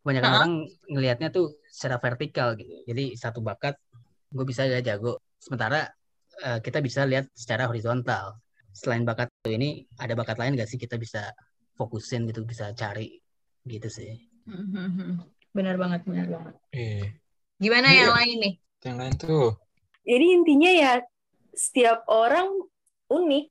banyak 0.02 0.24
Heeh. 0.26 0.34
orang 0.34 0.54
ngelihatnya 0.90 1.30
tuh 1.30 1.54
secara 1.70 2.02
vertikal 2.02 2.58
gitu. 2.58 2.74
Jadi 2.90 3.14
satu 3.14 3.40
bakat 3.46 3.78
gue 4.34 4.46
bisa 4.50 4.66
gak 4.66 4.82
jago. 4.82 5.22
Sementara 5.38 5.86
eh, 6.42 6.58
kita 6.66 6.82
bisa 6.82 7.06
lihat 7.06 7.30
secara 7.38 7.70
horizontal. 7.70 8.34
Selain 8.72 9.04
bakat 9.04 9.28
ini 9.48 9.86
ada 10.00 10.16
bakat 10.16 10.40
lain 10.40 10.56
gak 10.56 10.70
sih 10.72 10.80
kita 10.80 10.96
bisa 10.96 11.32
fokusin 11.76 12.28
gitu, 12.30 12.44
bisa 12.48 12.72
cari 12.76 13.20
gitu 13.68 13.88
sih. 13.92 14.16
benar 15.56 15.76
banget 15.76 16.02
benar 16.08 16.28
banget 16.32 16.56
Eh, 16.72 17.04
gimana 17.60 17.92
Iya. 17.92 18.08
yang 18.08 18.16
lain 18.16 18.38
nih 18.40 18.54
Yang 18.82 18.98
lain 18.98 19.14
tuh. 19.20 19.50
Jadi 20.02 20.26
intinya 20.34 20.72
ya 20.74 20.92
setiap 21.54 22.08
orang 22.10 22.50
unik, 23.12 23.46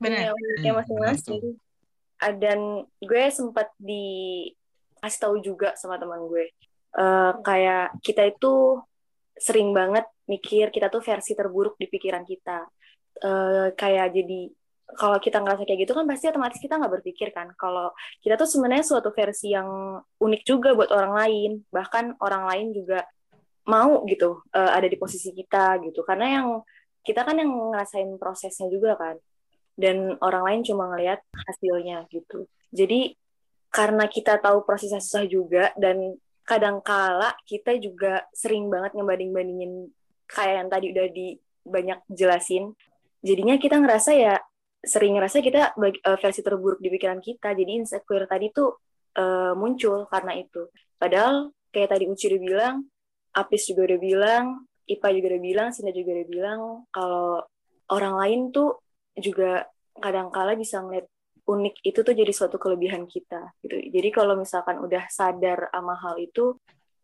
benar 0.00 0.16
punya 0.16 0.30
uniknya 0.32 0.70
Hmm, 0.72 0.78
masing-masing. 0.80 1.40
Ah, 2.22 2.32
Dan 2.32 2.86
gue 3.02 3.22
sempat 3.34 3.68
dikasih 3.76 5.20
tahu 5.20 5.36
juga 5.44 5.74
sama 5.76 5.98
teman 6.00 6.22
gue, 6.30 6.48
Eh, 6.92 7.32
kayak 7.40 7.96
kita 8.04 8.28
itu 8.28 8.80
sering 9.36 9.72
banget 9.72 10.04
mikir 10.28 10.68
kita 10.68 10.92
tuh 10.92 11.00
versi 11.00 11.32
terburuk 11.32 11.76
di 11.80 11.88
pikiran 11.88 12.20
kita. 12.24 12.68
Eh, 13.20 13.68
kayak 13.76 14.16
jadi 14.16 14.48
kalau 14.92 15.16
kita 15.16 15.40
ngerasa 15.40 15.64
kayak 15.64 15.88
gitu 15.88 15.92
kan 15.96 16.04
pasti 16.04 16.28
otomatis 16.28 16.60
kita 16.60 16.80
nggak 16.80 16.92
berpikir 17.00 17.28
kan. 17.32 17.52
Kalau 17.56 17.92
kita 18.24 18.40
tuh 18.40 18.48
sebenarnya 18.48 18.84
suatu 18.84 19.12
versi 19.12 19.52
yang 19.52 20.00
unik 20.20 20.42
juga 20.44 20.72
buat 20.72 20.90
orang 20.92 21.12
lain. 21.16 21.50
Bahkan 21.68 22.20
orang 22.20 22.44
lain 22.48 22.66
juga 22.72 23.04
mau 23.68 24.02
gitu 24.08 24.42
eh, 24.56 24.70
ada 24.72 24.86
di 24.88 24.96
posisi 24.96 25.30
kita 25.32 25.80
gitu. 25.84 26.02
Karena 26.04 26.40
yang 26.40 26.46
kita 27.02 27.26
kan 27.26 27.36
yang 27.36 27.50
ngerasain 27.72 28.10
prosesnya 28.16 28.68
juga 28.72 28.96
kan. 28.96 29.16
Dan 29.72 30.16
orang 30.20 30.42
lain 30.48 30.60
cuma 30.68 30.92
ngelihat 30.92 31.24
hasilnya 31.32 32.04
gitu. 32.12 32.44
Jadi 32.72 33.16
karena 33.72 34.04
kita 34.04 34.36
tahu 34.36 34.68
prosesnya 34.68 35.00
susah 35.00 35.24
juga 35.24 35.72
dan 35.80 36.20
kadangkala 36.44 37.32
kita 37.48 37.80
juga 37.80 38.28
sering 38.36 38.68
banget 38.68 38.92
ngebanding-bandingin 38.92 39.88
kayak 40.28 40.54
yang 40.60 40.68
tadi 40.68 40.86
udah 40.92 41.06
di 41.08 41.26
banyak 41.64 41.98
jelasin 42.12 42.76
jadinya 43.22 43.56
kita 43.56 43.78
ngerasa 43.78 44.10
ya 44.12 44.34
sering 44.82 45.14
ngerasa 45.14 45.38
kita 45.40 45.78
eh, 45.78 46.18
versi 46.18 46.40
terburuk 46.42 46.82
di 46.82 46.90
pikiran 46.90 47.22
kita 47.22 47.54
jadi 47.54 47.70
insecure 47.78 48.26
tadi 48.26 48.50
tuh 48.50 48.82
eh, 49.16 49.54
muncul 49.54 50.10
karena 50.10 50.36
itu 50.36 50.68
padahal 50.98 51.54
kayak 51.72 51.96
tadi 51.96 52.04
Uci 52.10 52.34
udah 52.34 52.42
bilang 52.42 52.74
Apis 53.32 53.64
juga 53.64 53.88
udah 53.88 54.00
bilang 54.02 54.44
Ipa 54.84 55.08
juga 55.14 55.32
udah 55.32 55.42
bilang 55.42 55.68
Sinda 55.72 55.94
juga 55.94 56.20
udah 56.20 56.28
bilang 56.28 56.60
kalau 56.92 57.46
orang 57.88 58.14
lain 58.18 58.40
tuh 58.52 58.82
juga 59.16 59.64
kadangkala 59.96 60.56
bisa 60.58 60.80
ngeliat 60.82 61.06
unik 61.42 61.74
itu 61.82 62.00
tuh 62.06 62.14
jadi 62.14 62.32
suatu 62.32 62.56
kelebihan 62.56 63.04
kita 63.10 63.50
gitu. 63.66 63.76
Jadi 63.90 64.08
kalau 64.14 64.38
misalkan 64.38 64.78
udah 64.78 65.10
sadar 65.10 65.68
sama 65.74 65.98
hal 65.98 66.14
itu, 66.22 66.54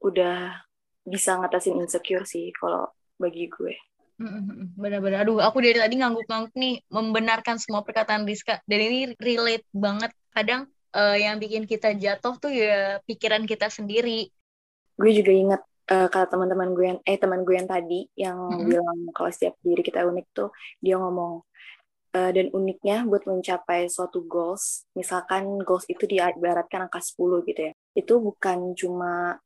udah 0.01 0.63
bisa 1.03 1.37
ngatasin 1.41 1.79
insecure 1.83 2.23
sih 2.23 2.55
kalau 2.55 2.87
bagi 3.19 3.51
gue. 3.51 3.75
Benar-benar. 4.19 5.23
Aduh, 5.23 5.39
aku 5.39 5.63
dari 5.63 5.79
tadi 5.79 5.95
ngangguk-ngangguk 6.03 6.55
nih 6.59 6.83
membenarkan 6.91 7.57
semua 7.63 7.87
perkataan 7.87 8.27
Rizka. 8.27 8.59
Dan 8.67 8.81
ini 8.83 8.99
relate 9.19 9.67
banget. 9.71 10.11
Kadang 10.35 10.67
eh, 10.95 11.17
yang 11.23 11.39
bikin 11.39 11.65
kita 11.71 11.95
jatuh 11.95 12.35
tuh 12.43 12.51
ya 12.51 12.99
pikiran 13.07 13.47
kita 13.47 13.71
sendiri. 13.71 14.27
Gue 14.99 15.11
juga 15.15 15.31
ingat 15.31 15.63
eh, 15.95 16.09
kata 16.11 16.35
teman-teman 16.35 16.75
gue 16.75 16.87
yang 16.91 17.01
eh 17.07 17.19
teman 17.19 17.47
gue 17.47 17.55
yang 17.55 17.71
tadi 17.71 18.11
yang 18.19 18.39
Mm-mm. 18.51 18.67
bilang 18.67 18.99
kalau 19.15 19.31
setiap 19.31 19.55
diri 19.63 19.83
kita 19.87 20.03
unik 20.03 20.27
tuh 20.35 20.51
dia 20.83 20.99
ngomong 20.99 21.47
eh, 22.19 22.31
dan 22.35 22.47
uniknya 22.51 23.07
buat 23.07 23.23
mencapai 23.23 23.87
suatu 23.87 24.27
goals, 24.27 24.83
misalkan 24.99 25.63
goals 25.63 25.87
itu 25.87 26.05
diibaratkan 26.11 26.91
angka 26.91 26.99
10 26.99 27.47
gitu 27.47 27.71
ya. 27.71 27.73
Itu 27.95 28.19
bukan 28.19 28.75
cuma 28.75 29.39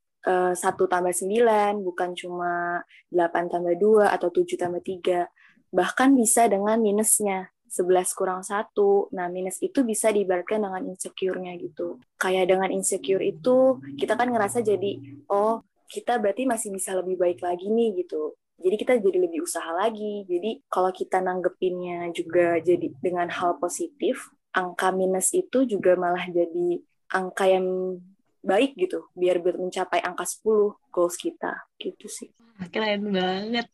satu 0.55 0.87
tambah 0.87 1.11
9, 1.11 1.83
bukan 1.83 2.15
cuma 2.15 2.83
8 3.11 3.51
tambah 3.51 3.75
2 3.75 4.07
atau 4.07 4.29
7 4.31 4.55
tambah 4.55 4.83
3. 4.83 5.27
Bahkan 5.75 6.15
bisa 6.15 6.47
dengan 6.47 6.79
minusnya. 6.79 7.51
11 7.73 8.13
kurang 8.13 8.45
1. 8.45 8.69
Nah, 9.17 9.33
minus 9.33 9.57
itu 9.65 9.81
bisa 9.81 10.13
diibaratkan 10.13 10.61
dengan 10.61 10.93
insecure-nya 10.93 11.57
gitu. 11.57 11.97
Kayak 12.21 12.53
dengan 12.53 12.69
insecure 12.69 13.25
itu, 13.25 13.81
kita 13.97 14.13
kan 14.13 14.29
ngerasa 14.29 14.61
jadi, 14.61 15.01
oh, 15.33 15.65
kita 15.89 16.21
berarti 16.21 16.45
masih 16.45 16.69
bisa 16.69 16.93
lebih 16.93 17.17
baik 17.17 17.41
lagi 17.41 17.73
nih 17.73 18.05
gitu. 18.05 18.37
Jadi 18.61 18.77
kita 18.77 19.01
jadi 19.01 19.19
lebih 19.25 19.49
usaha 19.49 19.73
lagi. 19.73 20.29
Jadi 20.29 20.61
kalau 20.69 20.93
kita 20.93 21.25
nanggepinnya 21.25 22.13
juga 22.13 22.61
jadi 22.61 22.93
dengan 23.01 23.33
hal 23.33 23.57
positif, 23.57 24.29
angka 24.53 24.93
minus 24.93 25.33
itu 25.33 25.65
juga 25.65 25.97
malah 25.97 26.29
jadi 26.29 26.81
angka 27.13 27.45
yang 27.49 27.97
baik 28.43 28.75
gitu, 28.75 29.07
biar 29.15 29.39
biar 29.39 29.57
mencapai 29.57 30.03
angka 30.03 30.27
10 30.27 30.75
goals 30.91 31.17
kita 31.17 31.55
gitu 31.79 32.07
sih. 32.11 32.31
Keren 32.69 33.15
banget. 33.15 33.67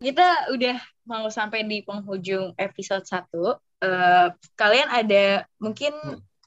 Kita 0.00 0.50
udah 0.50 0.76
mau 1.06 1.30
sampai 1.30 1.64
di 1.64 1.86
penghujung 1.86 2.52
episode 2.58 3.06
1. 3.06 3.58
Eh, 3.80 4.28
kalian 4.58 4.88
ada 4.90 5.46
mungkin 5.56 5.94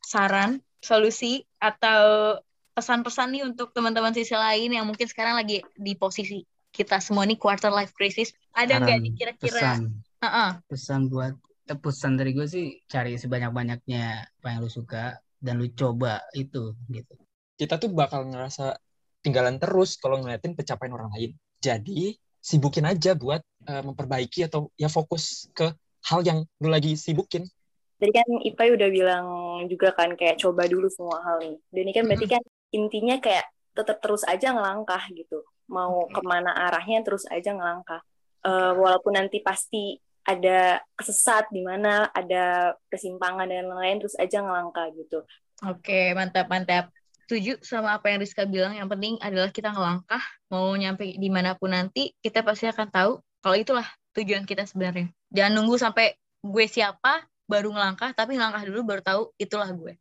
saran, 0.04 0.62
solusi, 0.84 1.47
atau 1.58 2.38
pesan-pesan 2.73 3.30
nih 3.34 3.43
untuk 3.45 3.71
teman-teman 3.71 4.13
sisi 4.13 4.34
lain 4.34 4.73
yang 4.73 4.86
mungkin 4.86 5.06
sekarang 5.06 5.38
lagi 5.38 5.62
di 5.78 5.93
posisi 5.93 6.41
kita 6.73 6.97
semua 6.97 7.23
nih 7.23 7.38
quarter 7.38 7.69
life 7.69 7.93
crisis. 7.93 8.34
Ada 8.54 8.82
nggak 8.82 8.97
nih 9.02 9.13
kira-kira? 9.13 9.78
pesan 9.78 9.82
Heeh. 10.23 10.52
pesan 10.65 11.02
buat 11.12 11.36
eh, 11.69 11.78
pesan 11.78 12.17
dari 12.17 12.32
gue 12.34 12.47
sih 12.49 12.82
cari 12.89 13.19
sebanyak-banyaknya 13.19 14.06
apa 14.41 14.47
yang 14.49 14.60
lu 14.65 14.71
suka 14.71 15.21
dan 15.43 15.60
lu 15.60 15.67
coba 15.76 16.23
itu 16.34 16.73
gitu 16.88 17.13
kita 17.58 17.78
tuh 17.78 17.94
bakal 17.94 18.26
ngerasa 18.28 18.78
tinggalan 19.24 19.58
terus 19.58 19.96
kalau 19.98 20.20
ngeliatin 20.20 20.54
pencapaian 20.54 20.94
orang 20.94 21.10
lain. 21.16 21.32
Jadi 21.63 22.18
sibukin 22.44 22.84
aja 22.84 23.16
buat 23.16 23.39
eh, 23.70 23.84
memperbaiki 23.84 24.52
atau 24.52 24.68
ya 24.76 24.92
fokus 24.92 25.48
ke 25.56 25.72
hal 26.12 26.20
yang 26.28 26.44
lu 26.60 26.68
lagi 26.68 27.00
sibukin. 27.00 27.48
Tadi 27.96 28.12
kan 28.12 28.28
Ipai 28.44 28.76
udah 28.76 28.89
bilang 28.92 29.26
juga 29.72 29.96
kan 29.96 30.12
kayak 30.20 30.36
coba 30.44 30.68
dulu 30.68 30.92
semua 30.92 31.24
hal 31.24 31.39
nih. 31.39 31.58
Dan 31.72 31.82
ini 31.88 31.92
kan 31.96 32.04
berarti 32.04 32.28
kan 32.28 32.44
intinya 32.76 33.16
kayak 33.24 33.48
tetap 33.72 34.04
terus 34.04 34.28
aja 34.28 34.52
ngelangkah 34.52 35.00
gitu. 35.16 35.39
Mau 35.72 36.12
ke 36.12 36.20
mana 36.20 36.52
arahnya 36.52 37.00
terus 37.08 37.24
aja 37.32 37.56
ngelangkah. 37.56 38.04
Eh, 38.44 38.74
walaupun 38.76 39.16
nanti 39.16 39.39
pasti 39.39 39.96
ada 40.24 40.80
kesesat 41.00 41.48
di 41.52 41.63
mana 41.63 42.12
ada 42.12 42.76
persimpangan 42.92 43.48
dan 43.48 43.68
lain-lain 43.72 44.04
terus 44.04 44.16
aja 44.20 44.44
ngelangkah 44.44 44.92
gitu. 45.00 45.24
Oke, 45.63 46.12
mantap, 46.12 46.52
mantap. 46.52 46.92
Setuju 47.23 47.63
sama 47.63 47.95
apa 47.95 48.12
yang 48.12 48.19
Rizka 48.19 48.43
bilang. 48.43 48.75
Yang 48.75 48.89
penting 48.91 49.13
adalah 49.23 49.49
kita 49.49 49.71
ngelangkah, 49.71 50.23
mau 50.51 50.75
nyampe 50.75 51.07
di 51.15 51.29
mana 51.31 51.55
pun 51.55 51.71
nanti, 51.71 52.12
kita 52.19 52.43
pasti 52.43 52.67
akan 52.67 52.88
tahu 52.91 53.12
kalau 53.39 53.55
itulah 53.55 53.88
tujuan 54.19 54.43
kita 54.43 54.67
sebenarnya. 54.67 55.07
Jangan 55.31 55.51
nunggu 55.55 55.75
sampai 55.79 56.19
gue 56.43 56.65
siapa, 56.67 57.23
baru 57.47 57.71
ngelangkah, 57.71 58.12
tapi 58.12 58.36
ngelangkah 58.36 58.67
dulu 58.67 58.83
baru 58.83 59.01
tahu 59.01 59.21
itulah 59.39 59.71
gue. 59.71 59.95